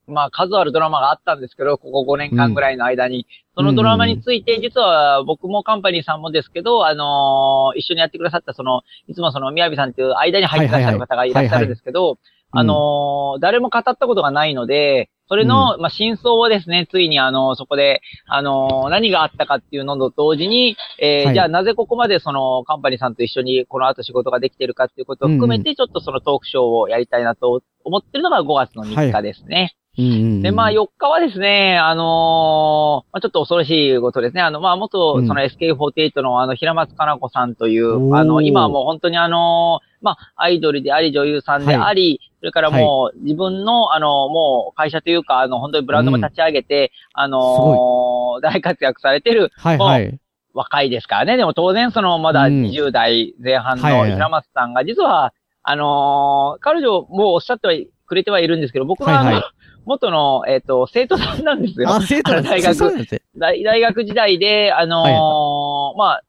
[0.08, 3.26] まあ数あるドラマがあったんですけど、ここ5年間ぐらいの間に。
[3.58, 12.18] そのドラマについて、実は僕もカンパニーさんもですけど、あのー一緒にやってくださったその、いつもその宮城さんっていう間に入ってらっしゃる方がいらっしゃるんですけど、
[12.52, 21.34] あのー誰も語ったことがないので、それの、まあ、真相をですね、ついにあの、そこで、あのー何があったかっていうのと同時に、えーはい。
[21.34, 29.76] じゃあなぜここまでその、カンパニーさんと一緒にこの後仕事ができてるかっていうことを含めて、ちょっとそのトークショーをやりたいなと思ってるのが5月の3日ですね。
[29.98, 30.42] うんうんうん。
[30.42, 34.42] で、まあ、4日はですね、あのーまあ、ちょっと恐ろしいことですね。
[34.42, 35.28] あの、まあ、元、うん。
[35.28, 50.20] その SK48 のあの、平松かな子さんという、あの、今はもう本当にあのーまあ、アイドルであり、女優さんであり、それからもう、自分の、あの、もう、会社というか、あの、本当にブランドも立ち上げて、あのー大活躍されてるはいはい。
[50.54, 51.38] 若いですからね。
[51.38, 52.64] でも当然その、まだうん。
[52.66, 54.12] 20代前半のはいはい。
[54.14, 55.34] 平松さんが、実は、
[55.64, 57.74] あのー彼女もうおっしゃっては
[58.06, 59.44] くれてはいるんですけど、僕はあの、はいはい
[59.86, 61.90] 元の、えっ、と、生徒さんなんですよ。
[61.90, 63.08] あ、生徒なん大学。
[63.38, 66.24] 大大学時代で、あのーまあ、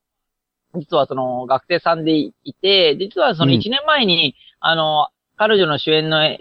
[0.75, 6.37] 実はその学生さんでいて、実はそのうん1年前に、あの、彼女の主演の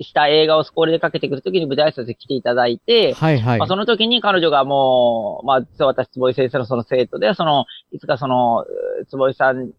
[0.00, 3.68] した映画をスコールでかけてくるときに舞台挨拶に来ていただいて、はいはいまあ、。
[3.68, 9.70] その時に彼女がもう、まあ、実は私、坪井先生のその生徒で、その、いつかその、うー坪井さん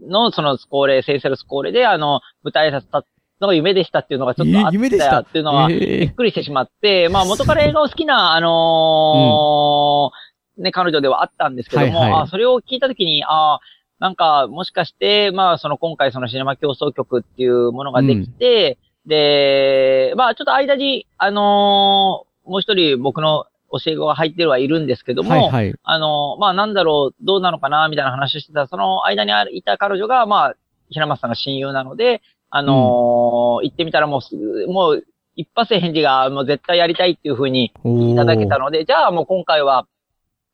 [0.00, 5.10] のそのスコーレ、先生のスコーレで、あの、舞台挨拶立つのが夢でしたっていうのがちょっとあっえー夢でした？
[5.10, 12.22] たっていうのは、びえっくりしてしまって、まあ元から映画を好きな、あのーね、彼女ではあったんですけども、はいはい。
[12.22, 13.60] あそれを聞いたときに、あ
[13.98, 18.76] なんか、もしかして、まあ、その今回そのシネマ競争局っていうものができて、
[19.06, 25.74] で、まあ、ちょっと間に、あのーもう一人僕の教え子が入ってるはいるんですけども、はいはい。
[25.82, 30.54] あの、まあ、なんだろう、どうなのかな、みたいな話をしてた、その間にいた彼女が、まあ、
[30.90, 39.86] 平松さんが親友なので、あのー行ってみたらもうもう、一発で返事が、もう絶対やりたいっていうふうにいただけたので、じゃあもう今回は、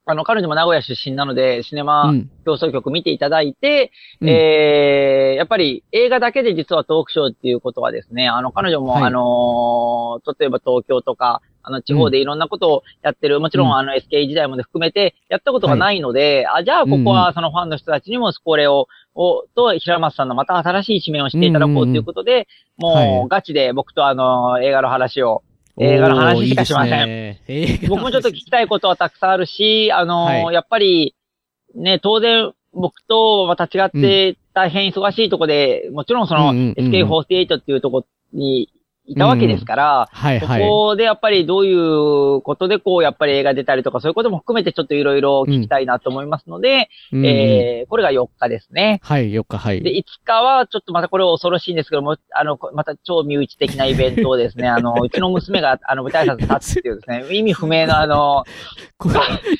[0.05, 2.31] あの、彼女も名古屋出身なので、シネマうん。
[2.45, 4.29] 競争局見ていただいて、うん。
[4.29, 9.03] えー、やっぱり映画だけで実はトークショーっていうことはですね、あの、彼女も、はい。
[9.05, 13.71] あのー例えば東京とか、あの、地方でいろんなことをやってる、もちろうん。
[13.71, 22.49] んあの SK 時代まで含めてやったことがないので、あ、じゃあここはそのファンの人たちにもこれを、を、と、平松さんのまた新しい一面を知っていただこうということで、
[22.81, 23.09] うんうんはい。
[23.09, 25.43] もうガチで僕とあの、映画の話を
[25.79, 27.09] 映画の話しかしません。
[27.49, 30.55] いいね僕もちょっと聞きたいことはたくさんあるし、あのーはい。
[30.55, 31.15] やっぱり、
[31.75, 36.93] ね、当然、僕とまた違って大変忙しいとこで、もちろんその、うんうんうんうん。
[36.93, 38.71] SK48 っていうとこに
[39.05, 40.63] いたわけですから、そはいはい。
[40.63, 49.01] こでやっぱりどういうことでこう、やっぱり映画出たりとか、そういうことも含めてちょっといろいろ聞きたいなと思いますので、うんえー、これが4日ですね。
[49.03, 49.83] はい、4日、はい。
[49.83, 58.45] で、5日は、ちょっとまたこれ恐ろしいんですけども、あの、また超身内的なイベントをですね、 あの、うちの娘が、あの、舞台挨拶立つっていうですね、 意味不明のあの、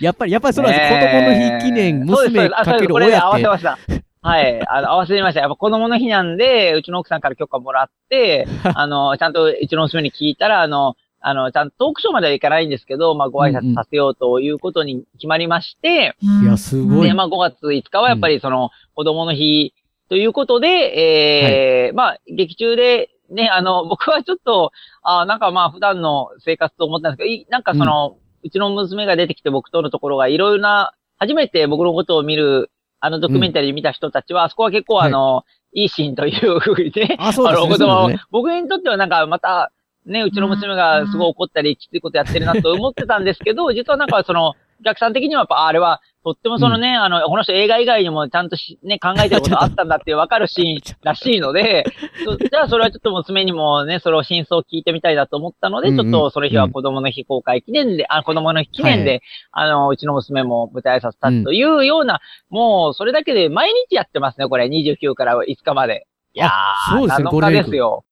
[0.01, 0.89] やっぱり、やっぱりそうなんです。
[0.89, 3.59] 子供の日記念、そうです娘かけるそうですあそうですこれで合わ親って。
[3.59, 4.02] せました。
[4.23, 4.63] はい。
[4.69, 5.41] あの、合わせました。
[5.41, 17.15] やっぱ子供の日なんで、うちの奥さんから許可もらって、 あの、ちゃんとうちの娘に聞いたら、あの、あの、ちゃんとトークショーまではいかないんですけど、まあ、ご挨拶させようということに決まりまして、いや、すごいで、。
[17.15, 19.73] まあ、5月5日はやっぱりその、子供の日
[20.09, 32.72] ということで、えーまあ、劇中で、ね、あの、僕はちょっと、あなんかまあ、普段の生活と思ったんですけど、いなんかその、うちの娘が出てきて僕とのところがいろいろな、初めて僕のことを見る、
[33.05, 35.45] あのドキュメンタリー見た人たちは、あそこは結構あの、
[35.75, 38.21] いいシーンというふうにね、あ、そうですね。
[38.31, 39.73] 僕にとってはなんかまた、
[40.07, 51.85] ね、うちの娘がすごい怒ったり、きついことやってるなと思ってたんですけど、実はなんかその、お客さん的にはやっぱ、ああれは、とってもそのね、あの、この人映画以外にもちゃんとしね、考えてることあったんだっていう分かるシーン らしいので、
[52.25, 62.21] そ じゃあそれはちょっと娘にもね、それを真相を聞いてみたいなと思ったので、うんうんちょっとその日は子供の日公開記念で、あ、子供の日記念で、はあの、うちの娘も舞台挨拶立つというような、
[62.51, 66.07] もう、それだけで毎日やってますね、これ、29から5日まで。
[66.35, 68.05] いやー、そうですね7日ですよ。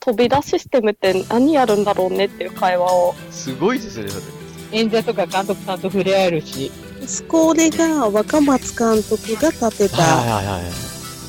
[0.00, 3.14] 飛び出システムって何やるんだろうねっていう会話を。
[3.30, 4.39] すごいですね、それ。
[4.72, 6.70] 演者とか監督さんと触れ合えるし、
[7.06, 10.72] スコーレが若松監督が立てた、はいはいはい。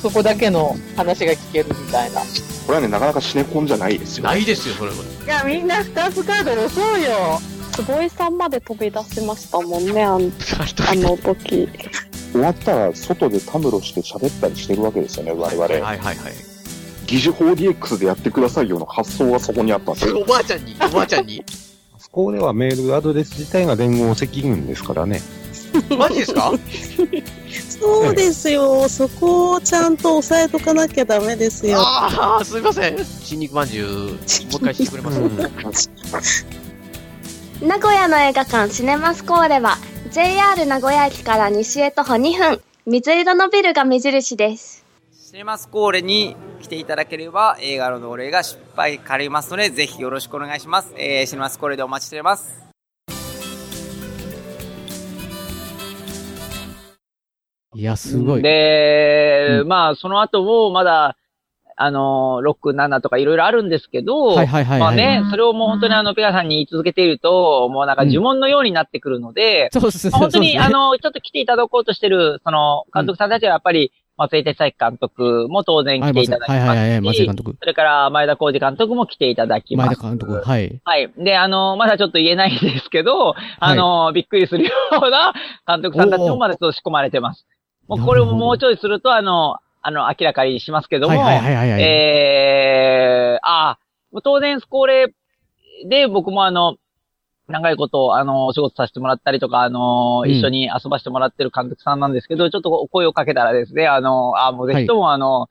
[0.01, 2.21] そこだけの話が聞けるみたいな。
[2.21, 2.25] こ
[2.69, 4.23] れはね、なかなかシネコンじゃないですよ。
[4.23, 4.97] ないですよ、それは。
[4.97, 7.39] いや、みんなスターズカード押そうよ。
[7.71, 11.69] 坪井さんまで飛び出しましたもんね、あんあの時。
[12.31, 15.63] 終わったら外でたむろして喋ったりしてるわけですよね、我々。
[15.63, 16.17] はいはいはい。
[17.07, 20.19] 疑似 4DX でやってくださいよの発想がそこにあったんですよ。
[20.19, 21.43] おばあちゃんに、おばあちゃんに。
[22.13, 25.21] そこではメールアドレス自体が連合赤軍ですからね。
[25.97, 26.51] マジですか？
[27.79, 31.77] そうですよ、そこをちゃんと押さえとかなきゃダメですよ。
[31.79, 32.97] ああ、すいません。
[33.05, 35.11] 新肉まんじゅう、もう一回してくれま
[35.73, 35.89] す
[37.61, 39.77] 名古屋の映画館シネマスコーレは
[40.11, 44.80] JR 名古屋駅から西へ徒歩2分水色のビルが目印です
[45.31, 50.93] シネマスコーレに来ていただければ映画の同例が失敗かりますので、ぜひよろしくお願いします。
[50.97, 52.67] えー、シネマスコーレでお待ちしております。
[57.75, 58.41] いや、すごい。
[58.41, 61.15] で、まあ、その後もまだ、
[61.77, 70.11] あの、6、7とかいろいろあるんですけど、はいはいはいはいまあね、それをもう本当にあの、ペガさんに言い続けていると、もうなんか呪文のようになってくるので、そうですね。
[70.11, 79.87] まあ本当に、あ、の、ちょっと来ていただこうとしてる、その、監督さんたちはやっぱり、松井哲明監督も当然来ていただきますし、はいはいはいはい松井監督それから前田浩二監督も来ていただきます。
[79.87, 80.33] 前田監督。
[80.33, 80.81] はい。
[80.83, 81.11] はい。
[81.17, 85.33] で、あの、まだちょっと言えないんですけど、あの、びっくりするような
[85.67, 87.45] 監督さんたちもまだちょっと仕込まれてます。
[87.87, 95.13] もうこれももうちょいすると、あの、あの、明らかにしますけども、はいはいはいはいはいえー、ああ、当然、これ
[95.89, 96.77] で僕もあの、
[97.51, 100.31] 長いこと、あの、お仕事させてもらったりとか、あの、うん。
[100.31, 105.47] 一緒に遊ばせてもらってる監督さんなんですけど、ちょっとお声をかけたらですね、あの、あもうぜひとも、あの、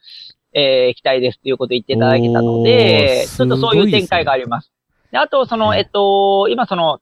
[0.53, 4.72] えー行きたいですっていうことを言っていただけたので、ちょっとそういう展開があります。
[5.12, 7.01] であと、その、えっと、今その、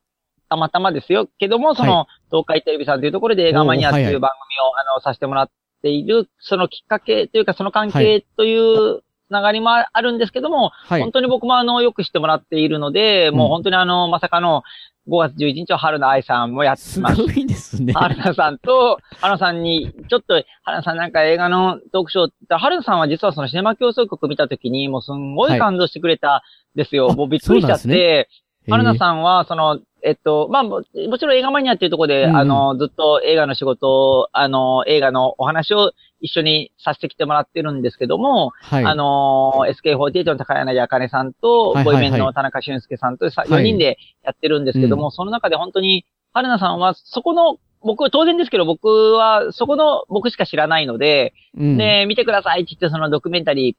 [0.51, 5.51] たまたまですよ、けども、その、東海テレビさんというところで映画マニアっていう番組を、あの、させてもらっ
[5.83, 14.63] ている、そのきっかけというか、その関係というつながりもあるんですけども、はい本当に僕もあの、よく知ってもらっているので、もう本当にあの、まさかの
[15.09, 17.17] 5月11日は春菜愛さんもやってます。
[17.17, 17.93] すごいですね。
[17.95, 26.43] 春菜さんと、春菜さんに、ちょっと、春菜さんなんか映画のトークショーって春菜さんは実はそのシネマ競争局見たときに、もうすんごい感動してくれた
[26.75, 27.15] んですよ。
[27.15, 28.29] もうびっくりしちゃって、ね
[28.71, 38.85] 春菜さんは、その、えっと、まあ、ももちろん映画マニアっていうところで、うんうんあの、ずっと映画の仕事を、あの、映画のお話を一緒にさせてきてもらってるんですけども、はい。
[38.85, 42.03] あの、SK48 の高柳茜さんと、はいはいはい。
[42.03, 43.63] ボイメンの田中俊介さんとさ、はい。
[43.63, 45.11] 4人でやってるんですけども、うん。
[45.13, 51.77] その中で本当に、春菜さんは、そこの、僕、当然ですけど、僕は、そこの、僕しか知らないので、うん。
[51.77, 53.77] で、見てくださいって言って、そのドキュメンタリー、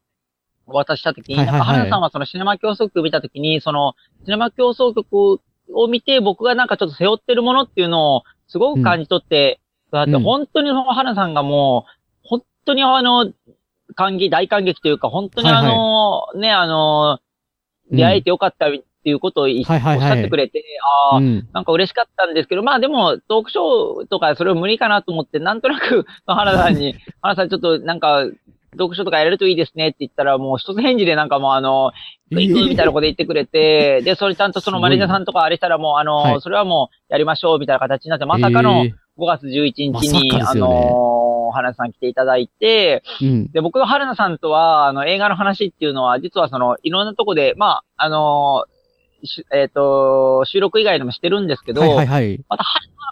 [0.72, 1.60] 渡したときに、はいはいはい。
[1.60, 5.42] なんか、春菜さんはそのシネマ競争局見たときに、その、シネマ競争局
[5.74, 9.60] を見て、僕がなんかちょっと背負ってるものっていうのを、すごく感じ取って、
[9.92, 11.99] だってうん本当にその春菜さんがもう、本
[12.66, 13.32] 当にあの、
[13.96, 17.20] 感激、大感激というか、本当にあの、ね、あの、
[17.92, 18.70] 出会えてよかったっ
[19.02, 20.10] ていうことをいはいはいはい。
[20.10, 20.64] おっしゃってくれて、
[21.12, 21.48] ああ、うん。
[21.54, 28.26] なんか嬉しかったんですけど、まあでも、トークショーとかそれは無理かなと思って、なんとなく、 原田さんに、 原田さんちょっとなんか、
[28.78, 31.92] トークショーとかやれるといいですねって言ったら、もう一つ返事でなんかもうあの、
[32.30, 41.19] 行くみたいなこと言ってくれて、で、それちゃんとそのマネージャーさんとかあれしたらもうあの、はいそれはもうやりましょうみたいな形になって、まさかのえ5月11日に、あかですよね
[41.50, 43.52] の、原田さん来ていただいて、うん。
[43.52, 48.66] で、僕が春菜さんとは、あの、映画の話っていうのは、実はその、いろんなとこで、まあ、あの
[49.24, 52.40] しえっ、と、収録以外でもしてるんですけど、はいはいはい。
[52.48, 52.64] また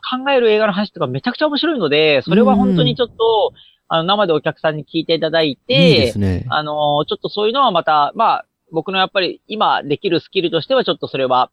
[0.10, 3.54] 考える映画の話とかめちゃくちゃ面白いので、それは本当にちょっと、
[3.90, 6.46] あの、生でお客さんに聞いていただいて、いいですね。
[6.50, 11.52] あの、ちょっとそういうのはまた、まあ、僕のやっぱり今できるスキルとしてはちょっとそれは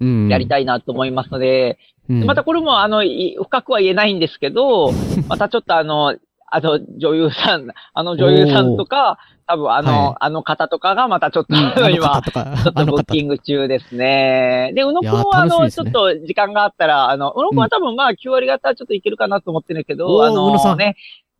[0.00, 0.28] うん。
[0.28, 1.78] やりたいなと思いますので、
[2.08, 4.92] うんまたこれもあの、い深くは言えないんですけど、
[5.26, 6.16] またちょっとあの、
[6.48, 10.16] あの女優さん、あの女優さんとか、多分あの、はい。
[10.20, 14.72] あの方とかがまたちょっと、今ちょっとブッキング中ですね。
[14.74, 20.96] で、宇野くんはあの、ちょっと時間があったら、あの、宇野くんは多分まあ9割方ちょっといけるかなと思ってるけど、あのね、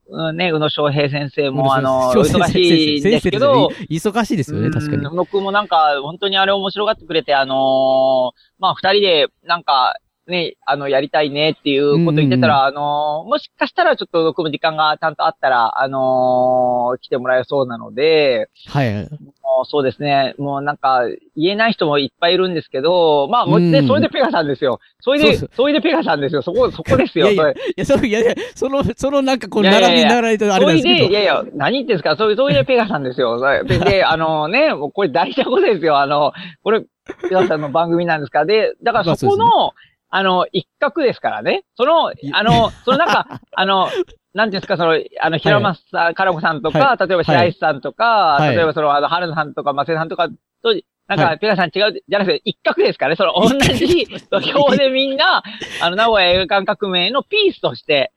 [0.09, 5.13] うんね、宇野昌平先生もあの、忙しいんですけど、忙しいですよね、確かにうん。
[5.13, 9.97] 宇野くんもなんか、本当にあれ面白がってくれて、あのーまあ、二人で、なんか、
[10.29, 18.95] ね、あの、やりたいねっていうこと言ってたら、あのーもしかしたらちょっと宇野くんも時間がちゃんとあったら、あのー来てもらえそうなので、はい。
[18.95, 21.03] もうそうですね、もうなんか、
[21.37, 24.81] 言えない人もいっぱいいるんですけど、まあ、もううんで、それでペガさんですよ。
[25.01, 26.43] それで、それでペガさんですよ。
[26.43, 27.31] そこ、そこですよ。
[27.31, 31.05] いやいや、それいや、いやその、そのなんかこう、並びならないとあれですけど。
[31.09, 32.17] いやいや、何言ってんですか？
[32.17, 33.41] そういう、そういうペガさんですよ。
[33.65, 35.99] で、であのね、もうこれ大事なことですよ。
[35.99, 36.87] あの、これ、ペ
[37.31, 38.41] ガさんの番組なんですか？
[38.41, 38.47] ら。
[38.47, 39.73] で、だからそこの、
[40.17, 41.65] あの、一角ですからね。
[41.77, 43.91] その、あの、そのなんか、 あの、
[44.33, 50.29] なんていうんですか、その、あの、平松さん、カラコさんとか、はい例えば白石さんとか、はい例えばその、あの、春菜さんとか、松江さんとか
[50.63, 50.75] と、
[51.07, 53.17] なんか、はいペガさん違う、じゃなくて、一角ですからね。
[53.17, 55.43] その、同じ土俵でみんな、
[55.83, 58.13] あの、名古屋映画館革命のピースとして、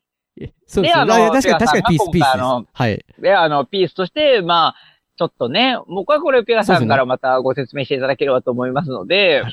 [0.68, 1.06] そうですよ。
[1.06, 2.66] であのいや確かに、確かにピース、ピースあの。
[2.72, 3.06] はい。
[3.20, 4.76] で、あの、ピースとして、まあ、
[5.18, 9.44] ちょっとね、僕はこれペガさんからまたご説明していただければと思いますので、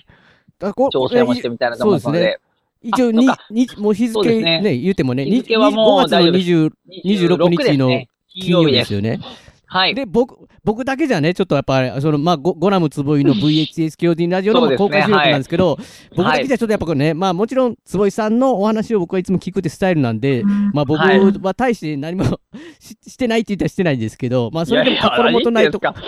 [0.59, 2.19] だこ調整もしてみたいなと思いますので。
[2.19, 2.47] そうですね。
[2.83, 6.51] 一応、に、に、もう日付ねね、言うてもね、日付はもう5月の大丈夫です。
[6.51, 8.09] 20 26日の26ですね。
[8.29, 8.95] 金曜日です。
[8.95, 9.21] よね。
[9.69, 9.95] はい。
[9.95, 15.77] で、僕、僕だけじゃね、ちょっとやっぱり、その、まあ、ゴゴナムつぼいの VHS 教人ラジオの公開収録なんですけど、
[16.11, 21.19] 僕だはいけじゃちょっとやっぱこれね、まあもちろん、坪井さんのお話を僕はいつも聞くってスタイルなんで、まあ僕はい。
[21.19, 22.25] は大して何も
[22.79, 26.03] ししてないって言ったらしてないんですけど、まあそれでもいやいや心もとないと何言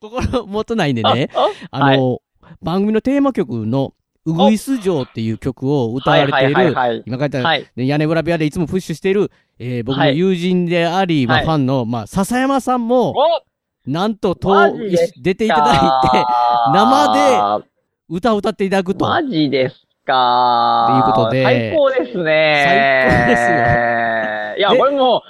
[0.00, 2.20] 心もとないんでね、ああの、
[2.60, 3.94] 番組のテーマ曲の、
[4.24, 7.66] ウグイス城っていう曲を歌われている、今書いた、はい。
[7.74, 11.46] ね屋根裏部屋でいつもプッシュしている、えー僕のはい友人であり、まあはい。
[11.46, 13.14] ファンの、まあ笹山さんも、
[13.86, 16.24] なんと出ていただいて、
[16.72, 17.66] 生で
[18.08, 19.06] 歌を歌っていただくと。
[19.06, 21.04] マジですか。
[21.04, 21.42] ということで。
[21.42, 22.64] 最高ですね。
[22.66, 24.58] 最高ですよ。
[24.58, 25.20] いや、これもう、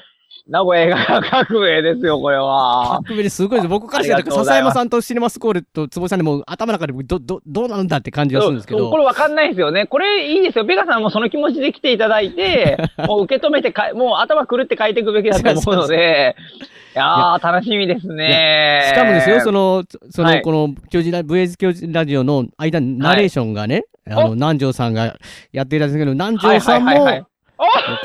[0.48, 3.00] 名古屋映画革命ですよ、これは。
[3.04, 3.68] 革命ですごいです。
[3.68, 8.90] 僕からしたら、笹山さんとシネマスコールと坪井さんでも頭の中でど、ど、どうなんだって感じがするんですけど。
[8.90, 9.86] これわかんないですよね。
[9.86, 10.66] これいいですよ。
[10.66, 12.76] ペガさんもその気持ちで来ていただいて、
[13.06, 16.34] もう受け止めてかい、もう頭狂って書いていくべきだと思うので、
[16.94, 18.86] いやー、楽しみですね。
[18.88, 25.16] しかもですよ、そ、の、その、はいこの、教授ラ、VS 教授ラジオの間にナレーションがね、あの、南條さんが
[25.52, 27.26] やっていたんですけど、南條さんもはいはいはいはい、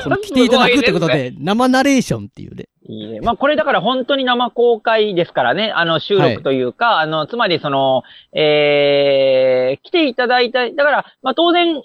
[0.04, 2.68] この来ていただくってことで、 生ナレーションっていうね。
[2.88, 3.20] いいね。
[3.20, 5.72] まあ、これだから本当に生公開ですからね。
[5.74, 8.02] あの、収録というか、あの、つまりその、
[8.32, 11.82] えー、来ていただいた、だから、まあ、当然、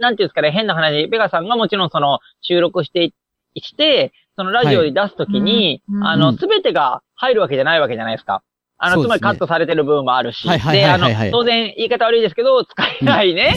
[0.00, 3.14] なんていうんですかね、変な話、ベガさんがもちろんその、収録してい
[3.60, 8.42] して、そのラジオに出すときに、あの、うんすべてが入るわけじゃないわけじゃないですか。
[8.84, 10.46] あの、つまりカットされてる部分もあるし。
[10.48, 13.54] はいはいで、あの当然言い方悪いですけど、使えないね。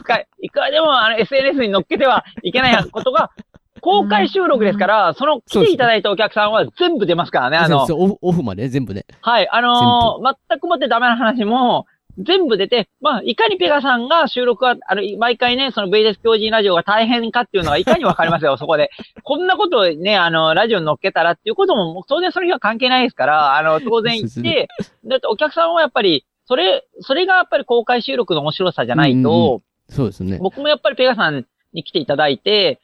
[0.00, 3.30] 使え、いくらでもあの SNS に乗っけてはいけないことが、
[3.80, 9.06] 公開収録ですから、その来ていただいたお客さんは全部出ますからね、あのオフオフまで全部ね。
[9.22, 11.86] はい、あのー全くもってダメな話も、
[12.18, 18.90] 全部出て、まあ、いかにペガさんが収録は、あの、毎回ね、その VS 教人ラジオが大変かっていうのがいかにわかりますよ、 そこで。
[19.22, 24.68] こんなことをね、あの、ラジオに乗っけたらっていうことも、当然その日は関係ないですから、あの、当然言って、
[25.04, 30.38] だってお客さんはやっぱり、それ、それがやっぱり公開収録の面白さじゃないと、うんうんうんそうですね。
[30.40, 32.80] 僕もやっぱりペガさんに来ていただいて、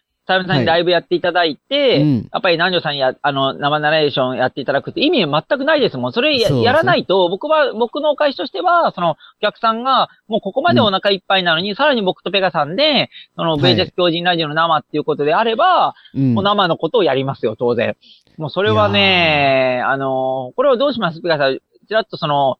[0.47, 2.29] さんにライブやっていただいて、うん。
[2.33, 6.13] やっぱり南條さんにや、あの、生ナレーションやっていただくって意味全くないですもん。
[6.13, 6.63] それやね。
[6.63, 13.63] やらないと、僕は、僕のお返しとしては、その、お客さんが、もうここまでお腹いっぱいなのに、さらに僕とペガさんで、その、はい。
[13.63, 16.35] ベージェス狂人ラジオの生っていうことであれば、うん。
[16.35, 17.97] もう生のことをやりますよ、当然。
[18.39, 21.21] もうそれはね、あの、これをどうします？
[21.21, 21.61] ペガさん、ち
[21.91, 22.57] らっとその、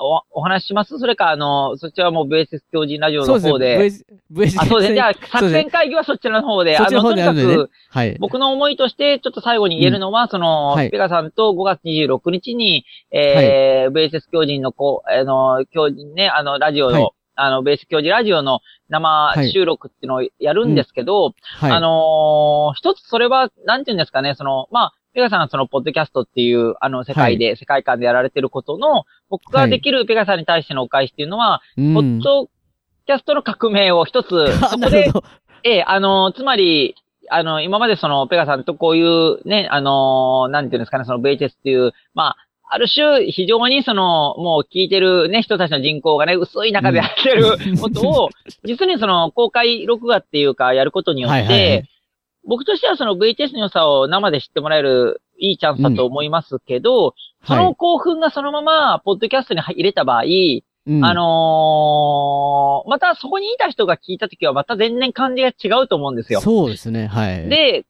[0.00, 0.98] お、お話しします？
[0.98, 3.78] それか、あの、そちらはもうベーシス教人ラジオそうですの方で。
[3.78, 3.84] ね。
[4.32, 4.94] VS あ、そうですね。
[4.96, 7.70] じゃあ、作戦会議はそちらの方で、そっちの方であの、とにかく、。
[7.90, 8.16] はい。
[8.18, 21.72] 僕の思いとして、ちょっと最後に言えるのは、その、はいペガさんと5月26日に、えー、ベーシス教人のこう、あの、教人ね、あの、ラジオの、はいあの、ベーシス教人ラジオの生収録っていうのをやるんですけど、はい。
[21.72, 31.94] あのー一つそれは、なんていうんですかね、その、まあ、ペガさんがその、ポッドキャストっていう、あの、世界で、世界観でやられてることの、僕ができるペガさんに対してのお返しっていうのは、うん。
[31.94, 32.48] ポッド
[33.06, 34.28] キャストの革命を一つ、
[34.70, 35.10] そこで。
[35.64, 36.94] ええ、あの、つまり、
[37.30, 42.36] あの、今までその、ペガさんとこういうね、あの、なんていうんですかね、その、ベイテスっていう、まあ、
[42.68, 48.30] ある種、非常にその、もう聞いてるね、人たちの人口がね、薄い中でやってることを、
[48.64, 51.84] 実にその、公開録画っていうか、やることによって、はいはいはい。
[52.46, 57.14] 僕としてはその VTS の良さを生で知ってもらえるいいチャンスだと思いますけど、
[57.46, 60.22] その興奮がそのまま、ポッドキャストに入れた場合、
[60.86, 66.42] うんあのーまたそこにいた人が聞いたときはまた全然感じが違うと思うんですよ。
[66.42, 67.06] そうですね。
[67.06, 67.86] はい。、で、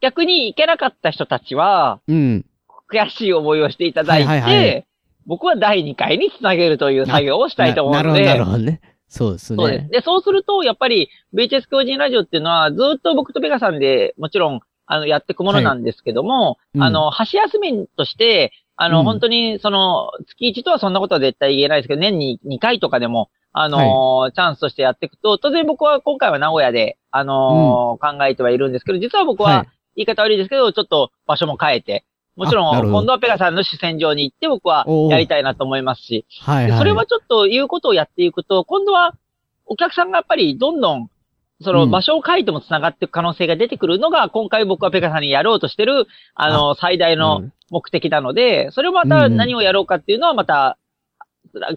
[0.00, 2.44] 逆に行けなかった人たちは、うん。
[2.88, 4.86] 悔しい思いをしていただいて、はいはいはい
[5.26, 8.80] 僕は第2回につなげるという作業をしたいと思うので、ななるほど、なるほどね。
[9.08, 9.56] そうですね。
[9.56, 9.88] そうです。
[9.88, 19.04] で、そうすると、やっぱり、VHS 教人ラジオっていうのは、ずっと僕とペガさんでもちろん、あの、やっていくものなんですけども、うんあの、箸休めとして、あの、うん。
[19.04, 29.68] 本当に、その、月1とはそんなことは絶対言えないですけど、年に2回とかでも、あのーチャンスとしてやっていくと、当然僕は今回は名古屋で、あのー考えてはいるんですけど、実は僕は、はい。
[29.96, 32.04] 言い方悪いですけど、ちょっと場所も変えて、
[32.36, 36.72] もちろん、今度はペガさんの主戦場に行って僕はやりたいなと思いますし、はいはい。
[36.72, 39.14] でそれはちょっと言うことをやっていくと、今度は
[39.64, 41.08] お客さんがやっぱりどんどん、
[41.62, 41.90] そのうん。
[41.90, 50.78] 場所を変えても繋がっていく可能性が出てくるのが、今回僕はペカさんにやろうとしてる、あの、最大うのん目的なので、それをまた何をやろうかっていうのはまた、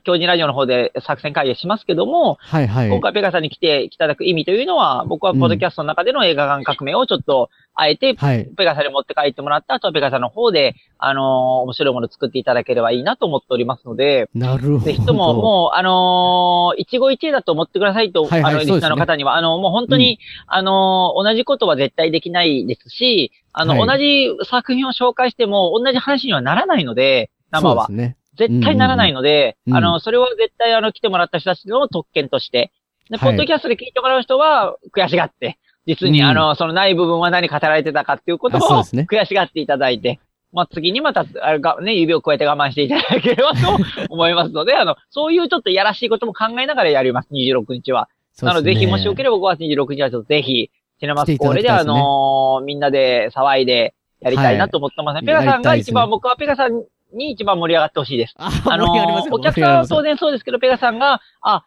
[0.03, 2.89] 教授ラジオの方で作戦会議しますけども、はいはい。
[2.89, 8.45] 今回ペカさんに来ていただく意味というのは、僕はポッドキャストの中での映画館革命をちょっと、あえて、はい。
[8.57, 11.24] ペガさんに持って帰ってもらった後はペガさんの方で、あのー
[11.63, 14.80] 面白いものを作っていただければいいなと思っておりますので、なるほど。
[14.80, 27.95] ぜひとも、もう、あのー一期一会だと思ってくださいと、はいはいあの、リスナーの方には、あの、もう本当に、あのー同じことは絶対できないですし、あの、はい同じ作品を紹介しても、同じ話にはならないので、生はそう。
[27.95, 28.17] ですね。
[28.38, 32.72] 絶対ならないので、うんうんうんあの、それは絶対あの、来てもらった人たちの特権として、
[33.09, 35.57] で、はいポッドキャストで聞いてもらう人は悔しがって、
[35.89, 36.27] 実に、うん。
[36.27, 40.19] あの、そのない部分は何語られてたかっていうことを悔しがっていただいて、
[40.51, 43.77] まあ、次にまた、あれが、ね、指を加えて我慢していただければと
[44.09, 48.09] 思いますので、 あの、そういうちょっとやらしいことも考えながらやります、26日は。
[48.41, 55.33] なので、ぜひ、もしよければ5月26日はちょっとぜひ、シネマスコーレで、あのーみんなで騒いでやりたいなと思ってますね。
[55.33, 55.43] はい。
[55.43, 56.83] ペガさんが一番、僕はペガさん
[57.13, 58.33] に一番盛り上がってほしいです。
[58.37, 58.91] あ、あの
[59.31, 61.65] お客さんは当然そうですけど、ペガさんが、あ、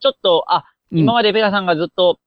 [0.00, 2.18] ちょっと、あ、今までペガさんがずっと、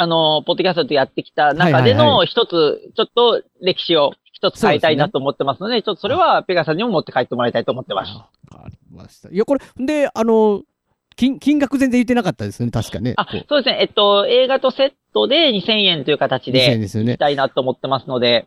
[0.00, 8.12] あの、ポッドキャストでやってきた中での一つ、ちょっと歴史を一つ変えたいなと思ってますので、ちょっとそれはペガさんにも持って帰ってもらいたいと思ってます。
[8.12, 9.28] わかりました。
[9.28, 10.62] いや、これ、で、あの、
[11.16, 13.14] 金、金額全然言ってなかったですね、確かね。
[13.16, 13.78] あそうですね。
[13.80, 18.46] えっと、映画とセットで2000円という形2000で円ですよね行きたいなと思ってますので、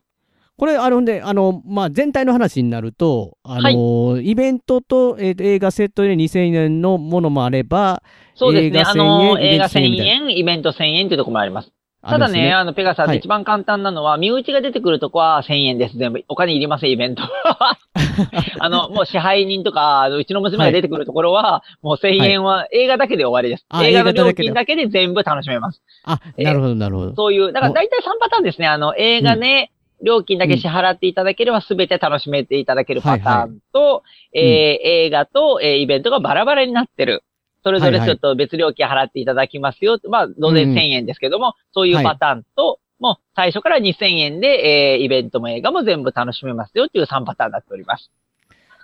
[0.57, 8.03] これ、あの、で、あの、まあ、全体の話になると、あの、イベントと、えーと映画セットで2000円のものもあれば、
[8.35, 8.79] そうですね。
[8.79, 11.71] 映画あの、1000映画1000イベント1000円イベント1000円というところもあります。
[12.03, 15.97] ただね、あの、ペガさんはいで一番簡単なのは、身内が出てくるとこは1000円です。
[15.97, 16.23] 全部。
[16.27, 17.21] お金いりません、イベント。
[18.59, 23.65] あの、もう支配人とか、あのうちの娘が出てくるところは、もう1000円は映画だけで終わりです。
[23.69, 25.83] あ映画の料金だけで全部楽しめます。
[26.03, 27.15] あ、なるほど、なるほど。
[27.15, 28.67] そういう、だから大体3パターンですね。
[28.67, 29.71] あの、映画ね、
[30.03, 37.23] 料金だけ支払っていただければ全て楽しめていただけるパターンと、えー映画と、えーイベントがバラバラになってる。
[37.63, 39.99] それぞれはいはいちょっと別料金払っていただきますよ。
[40.09, 48.11] まあ、当然うん1000円ですけども、そういうパターンと、もう最初から2000円で、えーイベントも映画も全部楽しめますよっていう3パターンになっております。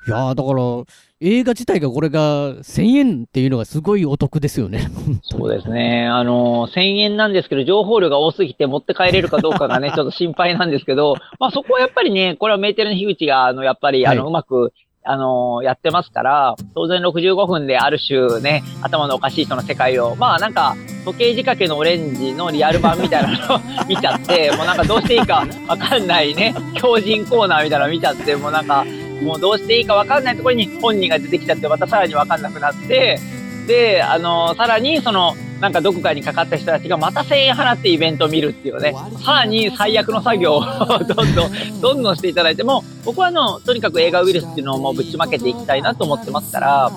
[0.07, 0.85] いやーだから、
[1.19, 4.87] 映画自体がこれが1000円っていうのがすごいお得ですよね。
[5.23, 6.07] そうですね。
[6.07, 14.71] あの、1000円なんですけど、情報量が多すぎて持って帰れるかどうかがね、 ちょっと心配なんですけど、まあそこはやっぱりね、これはメーテルの樋口が、あの、やっぱり、あの、はいうまく、
[15.03, 28.85] あの、やってますから、当然65分である種ね、頭のおかしい人の世界を、まあなんか、時計仕掛けのオレンジのリアル版みたいなのを 見ちゃって、もうなんかどうしていいかわかんないね、強人コーナーみたいなの見ちゃって、もうなんか、
[29.21, 33.19] もうどうしていいかわかんないところに本人が出てきちゃって、またさらにわかんなくなって、
[33.67, 38.95] で、あの、さらにその、なんかどこかにかかった人たちがまた1000円払ってイベントを見るっていうね、
[39.25, 40.61] さらに最悪の作業を
[41.03, 46.91] どんどん、どんどんしていただいても、僕はあの、とにかく映画ウイルスっていうのをもうぶちまけていきたいなと思ってますから、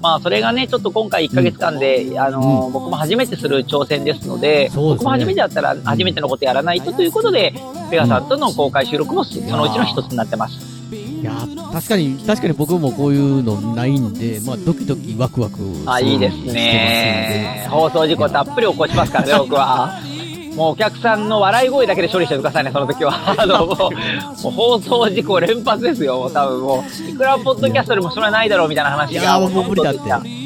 [0.00, 7.54] まあ、それがね、ちょっと今回1ヶ月間で、あの、僕も初めてする挑戦ですので、僕も初めてだったら初めてのことやらないとということで、
[7.90, 10.69] ペガさんとの公開収録もそのうちの一つになってます。
[11.20, 17.66] いやー確かに、確かに僕もこういうのないんで、まあ、ドキドキワクワクあ、いいですね。
[17.70, 20.00] 放送事故たっぷり起こしますからね、 僕は。
[20.56, 23.12] もうお客さんの笑い声だけで処理してくださいね、その時は。
[23.36, 27.10] あの、もう、放送事故連発ですよ、多分もう。
[27.10, 29.20] いくらポッドキャストでもそれはないだろうみたいな話が。
[29.20, 30.39] いやーもう無理だって。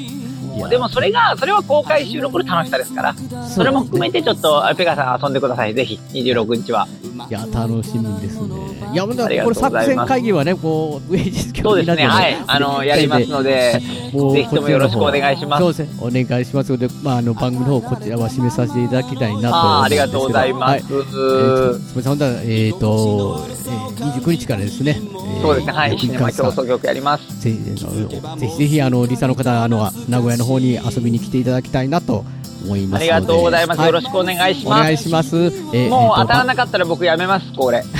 [0.68, 3.14] でもそれが、それは公開収録の楽しさですから、
[3.48, 6.86] それも含めてちょっと、ペガさん遊んでください、ぜひ、26日は。
[7.28, 8.74] いや、楽しみですね。
[8.92, 12.36] いや、まだありがことれ作戦会議はね、こう、芸術そうですね、はい。
[12.46, 13.80] あの、やりますので、ぜ
[14.10, 15.62] ひともよろしくお願いします。
[15.62, 19.56] そうですね、お願いしますので、まあ、あの、番組の方、こちらは締めさせていただきたいなと。
[19.56, 25.00] あーありがとうございますはいえーとすみません、本当は、えっ、と、えー、29日からですね。
[25.00, 25.98] えーそうですね、はい。
[25.98, 27.40] シネマ競争局やります。
[27.40, 32.24] ぜひぜひ、あの、リサの方、あの、名古屋の方に遊びに来ていただきたいなと
[32.64, 33.12] 思いますので。
[33.12, 33.80] ありがとうございます。
[33.80, 34.82] はよろしくお願いしおます。
[34.84, 35.36] 願いします。
[35.36, 37.82] えーもう当たらえなかったら僕やめます、これ。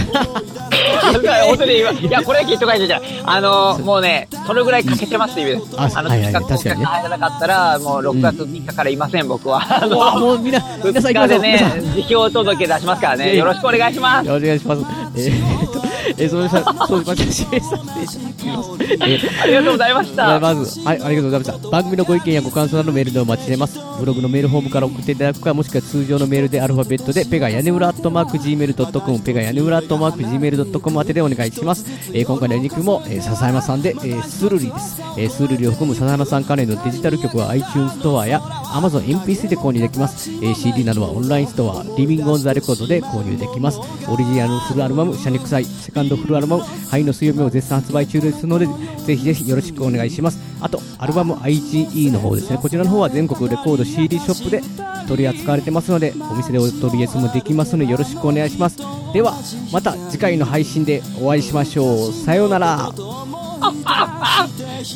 [1.05, 1.22] 本
[1.59, 1.80] 当い
[2.11, 3.09] や、これはきっと書いてじゃない。
[3.24, 5.74] あの、もうね、それぐらい欠けてますって意味です。
[5.76, 9.82] ああの、企画確かにね入らなかったら、もう6月3日からいません、僕は。
[9.82, 11.42] あの、もうみんな、皆さん行き2ましょう。
[11.42, 13.36] 日でね辞表届出しますからね。
[13.36, 14.30] よろしくお願いします。
[14.30, 14.82] お願いします。
[15.16, 15.84] えーっと、
[16.18, 17.46] えー、それさ、そうしました。
[17.46, 18.70] 締めさせていただきます。
[18.80, 20.40] えーありがとうございました。
[20.40, 21.70] まず、はい、ありがとうございました。
[21.70, 23.78] 番組のご意見やご感想などメールでお待ちしています。
[23.98, 31.84] ブログのメールフォームから送っていただくか、もしくは通常のメールでアルファベットで、ペガ屋根裏アットマーク Gmail.com、ペガ屋根裏アットマーク Gmail.com 宛てでお願いします。
[32.12, 35.00] えー今回のお肉も、えー笹山さんで、えースルリです。
[35.16, 40.30] えースルリを含む笹山さん関連のデジタル曲は iTunes ストアや Amazon MP3 で購入できます。
[40.30, 43.78] えー CD などはオンラインストア、リビングオンザレコードで購入できます。
[44.09, 48.66] オリジナルフルアルバム、シャネクサイ、セカンドフルアルバム、灰の水曜日も絶賛発売中ですので、
[49.07, 50.38] ぜひぜひよろしくお願いします。
[50.61, 52.59] あと、アルバム IGE の方ですね。
[52.61, 54.62] こちらの方は全国レコード CD ショップで
[55.07, 58.78] 取り扱われてますので、お店でお取り寄せもできますので、よろしくお願いします。
[59.12, 59.34] では、
[59.72, 62.12] また次回の配信でお会いしましょう。
[62.12, 62.92] さようなら。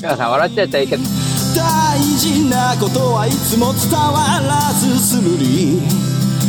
[0.03, 1.03] 皆さん笑っちゃったらいいけど。
[1.57, 5.81] 大事なことはいつも伝わらずするり